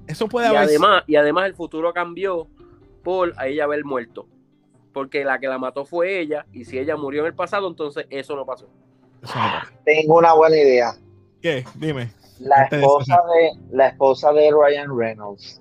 Eso 0.07 0.29
puede 0.29 0.47
y 0.47 0.51
haber 0.51 0.63
además, 0.63 1.05
y 1.07 1.17
además 1.17 1.47
el 1.47 1.55
futuro 1.55 1.93
cambió 1.93 2.49
por 3.03 3.33
a 3.37 3.47
ella 3.47 3.65
haber 3.65 3.85
muerto. 3.85 4.27
Porque 4.93 5.25
la 5.25 5.39
que 5.39 5.49
la 5.49 5.59
mató 5.59 5.85
fue 5.85 6.21
ella, 6.21 6.47
y 6.53 6.65
si 6.65 6.79
ella 6.79 6.97
murió 6.97 7.23
en 7.23 7.27
el 7.29 7.35
pasado, 7.35 7.69
entonces 7.69 8.07
eso 8.11 8.37
no 8.37 8.45
pasó. 8.45 8.69
Eso 9.23 9.35
no 9.35 9.43
pasa. 9.43 9.73
Tengo 9.85 10.19
una 10.19 10.35
buena 10.35 10.57
idea. 10.57 10.95
¿Qué? 11.45 11.63
Dime. 11.75 12.11
La 12.39 12.65
esposa 12.65 13.17
de, 13.35 13.77
la 13.77 13.89
esposa 13.89 14.33
de 14.33 14.51
Ryan 14.51 14.97
Reynolds, 14.97 15.61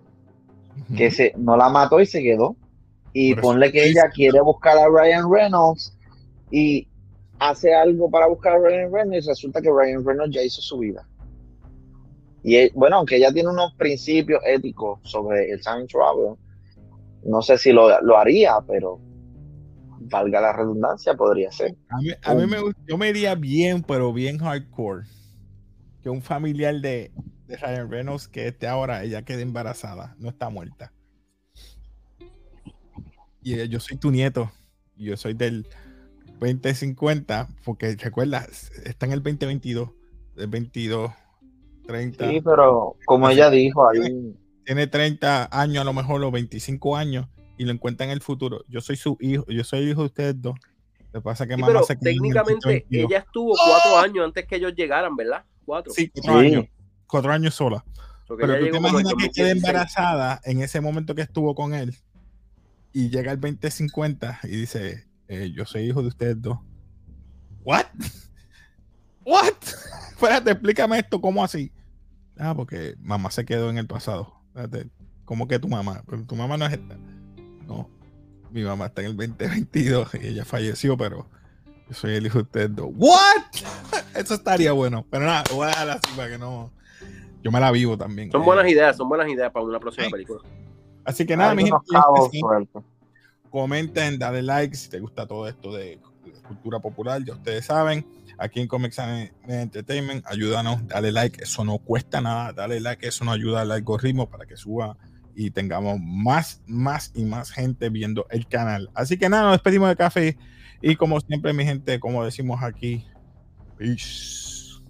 que 0.96 1.12
se, 1.12 1.34
no 1.36 1.58
la 1.58 1.67
mató 1.67 2.00
y 2.00 2.06
se 2.06 2.24
quedó. 2.24 2.56
Y 3.12 3.34
Por 3.34 3.43
ponle 3.43 3.69
que 3.69 3.89
ella 3.89 4.10
quiere 4.10 4.39
buscar 4.39 4.78
a 4.78 4.88
Ryan 4.88 5.30
Reynolds 5.30 5.93
y 6.50 6.88
hace 7.38 7.76
algo 7.76 8.10
para 8.10 8.28
buscar 8.28 8.54
a 8.54 8.60
Ryan 8.60 8.93
Reynolds 8.93 9.26
y 9.26 9.28
resulta 9.28 9.62
que 9.62 9.69
Ryan 9.69 10.06
Reynolds 10.06 10.34
ya 10.34 10.41
hizo 10.41 10.62
su 10.62 10.78
vida. 10.78 11.06
Y 12.43 12.56
él- 12.56 12.72
bueno, 12.76 12.96
aunque 13.00 13.17
ella 13.17 13.34
tiene 13.34 13.50
unos 13.50 13.74
principios 13.74 14.41
éticos 14.46 15.02
sobre 15.04 15.52
el 15.52 15.60
time 15.60 15.86
travel, 15.88 16.36
no 17.26 17.41
sé 17.41 17.58
si 17.58 17.74
lo, 17.74 18.02
lo 18.04 18.17
haría, 18.17 18.54
pero 18.65 19.02
valga 20.00 20.39
la 20.39 20.54
redundancia, 20.54 21.13
podría 21.13 21.52
ser. 21.52 21.76
A 21.89 21.98
mí, 21.98 22.10
a 22.24 22.34
mí 22.36 22.46
me 22.48 22.58
yo 22.88 22.98
me 22.98 23.10
iría 23.10 23.36
bien, 23.36 23.84
pero 23.84 24.13
bien 24.13 24.38
hardcore. 24.38 25.04
Que 26.04 26.10
un 26.10 26.22
familiar 26.22 26.76
de, 26.82 27.12
de 27.48 27.58
Ryan 27.58 27.89
Reynolds 27.89 28.28
que 28.28 28.48
esté 28.48 28.68
ahora, 28.68 29.04
ella 29.04 29.24
quede 29.24 29.42
embarazada, 29.42 30.16
no 30.20 30.30
está 30.30 30.50
muerta. 30.50 30.92
Y 33.42 33.56
eh, 33.56 33.68
yo 33.68 33.80
soy 33.80 33.98
tu 33.98 34.12
nieto, 34.12 34.52
y 34.96 35.06
yo 35.06 35.18
soy 35.18 35.34
del 35.34 35.66
2050, 36.39 37.48
porque 37.63 37.96
recuerda, 37.96 38.48
está 38.86 39.06
en 39.06 39.13
el 39.13 39.24
2022, 39.24 39.89
del 40.36 40.48
22, 40.48 41.12
30. 41.88 42.30
Sí, 42.30 42.42
pero 42.42 42.96
como 43.06 43.30
ella 43.30 43.50
dijo, 43.50 43.88
ahí 43.89 44.36
tiene 44.66 44.88
30 44.88 45.50
años, 45.52 45.82
a 45.82 45.86
lo 45.86 45.94
mejor, 45.94 46.22
los 46.22 46.32
25 46.32 46.96
años, 46.96 47.28
y 47.58 47.66
lo 47.66 47.72
encuentra 47.72 48.06
en 48.06 48.12
el 48.12 48.22
futuro. 48.22 48.63
Yo 48.68 48.82
soy 48.82 48.96
su 48.96 49.18
hijo, 49.20 49.46
yo 49.48 49.63
soy 49.63 49.80
el 49.80 49.89
hijo 49.89 50.02
de 50.02 50.08
ustedes 50.08 50.42
dos. 50.42 50.56
Lo 51.12 51.20
que 51.20 51.24
pasa 51.24 51.44
es 51.44 51.50
que 51.50 51.56
Sí, 51.56 51.62
mamá 51.62 51.74
pero 51.74 51.86
se 51.86 51.98
quedó 51.98 52.10
en 52.10 52.16
el 52.16 52.22
técnicamente 52.22 52.54
2022. 52.54 53.12
ella 53.12 53.20
estuvo 53.20 53.54
cuatro 53.54 54.00
años 54.00 54.26
antes 54.26 54.48
que 54.48 54.56
ellos 54.56 54.74
llegaran, 54.76 55.16
¿verdad? 55.16 55.44
Cuatro. 55.65 55.93
Sí, 55.93 56.10
cuatro 56.10 56.39
Sí. 56.41 56.47
años. 56.47 56.65
Cuatro 57.08 57.32
años 57.32 57.54
sola. 57.56 57.84
Pero 58.28 58.58
tú 58.60 58.71
te 58.71 58.78
imaginas 58.78 59.13
que 59.13 59.30
quede 59.30 59.49
2016. 59.54 59.56
embarazada 59.58 60.41
en 60.45 60.62
ese 60.62 60.82
momento 60.82 61.13
que 61.13 61.21
estuvo 61.21 61.54
con 61.56 61.73
él 61.73 61.95
y 62.91 63.10
llega 63.10 63.32
el 63.32 63.39
2050 63.39 64.39
y 64.43 64.47
dice, 64.47 65.08
eh, 65.28 65.52
yo 65.56 65.65
soy 65.65 65.84
hijo 65.84 66.02
de 66.02 66.08
ustedes 66.08 66.41
dos. 66.41 66.60
¿What? 67.63 67.86
¿What? 69.26 69.54
Espérate, 70.12 70.52
explícame 70.52 70.99
esto, 70.99 71.19
¿cómo 71.21 71.43
así? 71.43 71.71
Ah, 72.38 72.54
porque 72.56 72.95
mamá 72.99 73.30
se 73.32 73.45
quedó 73.45 73.69
en 73.69 73.78
el 73.78 73.88
pasado. 73.88 74.34
Espérate, 74.47 74.89
¿cómo 75.26 75.47
que 75.47 75.60
tu 75.60 75.67
mamá? 75.67 76.04
Pero 76.08 76.26
tu 76.26 76.36
mamá 76.36 76.58
no 76.58 76.65
es 76.65 76.73
esta. 76.73 76.97
No, 77.67 77.89
mi 78.52 78.63
mamá 78.63 78.88
está 78.88 79.02
en 79.02 79.08
el 79.08 79.17
2022 79.17 80.15
y 80.15 80.28
ella 80.28 80.45
falleció, 80.45 80.97
pero 80.97 81.30
yo 81.89 81.93
soy 81.93 82.15
el 82.15 82.26
hijo 82.26 82.39
de 82.39 82.43
ustedes 82.43 82.76
dos. 82.76 82.89
¿What? 82.96 83.43
Eso 84.15 84.34
estaría 84.36 84.72
bueno. 84.72 85.06
Pero 85.10 85.26
nada, 85.26 85.43
voy 85.54 85.65
a 85.65 85.69
dejar 85.69 85.89
así 85.91 86.12
para 86.15 86.30
que 86.30 86.38
no... 86.38 86.72
Yo 87.43 87.52
me 87.52 87.60
la 87.60 87.72
vivo 87.72 87.98
también. 87.98 88.32
Son 88.32 88.41
Eh, 88.41 88.46
buenas 88.46 88.67
ideas, 88.69 88.96
son 88.96 89.10
buenas 89.10 89.28
ideas 89.28 89.52
para 89.52 89.65
una 89.65 89.80
próxima 89.80 90.06
Sí. 90.06 90.12
película. 90.12 90.41
Así 91.04 91.26
que 91.26 91.36
nada, 91.36 91.54
mi 91.54 91.63
gente, 91.63 91.76
comenten, 93.50 94.17
dale 94.17 94.41
like 94.41 94.76
si 94.76 94.89
te 94.89 95.00
gusta 95.00 95.28
todo 95.28 95.48
esto 95.48 95.74
de 95.74 96.00
cultura 96.48 96.80
popular, 96.80 97.24
ya 97.24 97.34
ustedes 97.34 97.65
saben, 97.65 98.06
aquí 98.38 98.62
en 98.62 98.67
Comics 98.67 99.00
and 99.00 99.30
Entertainment, 99.48 100.26
ayúdanos, 100.28 100.88
dale 100.88 101.12
like, 101.12 101.43
eso 101.43 101.63
no 101.63 101.78
cuesta 101.78 102.22
nada, 102.22 102.54
dale 102.54 102.80
like, 102.80 103.06
eso 103.06 103.26
nos 103.26 103.36
ayuda 103.36 103.62
al 103.62 103.72
algoritmo 103.72 104.30
para 104.30 104.46
que 104.46 104.56
suba 104.58 104.98
y 105.36 105.52
tengamos 105.52 106.00
más, 106.02 106.62
más 106.65 107.12
y 107.13 107.26
más 107.26 107.52
gente 107.52 107.89
viendo 107.89 108.26
el 108.30 108.48
canal. 108.48 108.89
Así 108.93 109.17
que 109.17 109.30
nada, 109.30 109.43
nos 109.43 109.52
despedimos 109.54 109.89
de 109.89 109.96
café 109.96 110.38
y 110.84 110.98
como 110.98 111.19
siempre, 111.22 111.54
mi 111.54 111.63
gente, 111.63 111.98
como 112.00 112.26
decimos 112.26 112.62
aquí, 112.62 113.06
peace. 113.78 114.82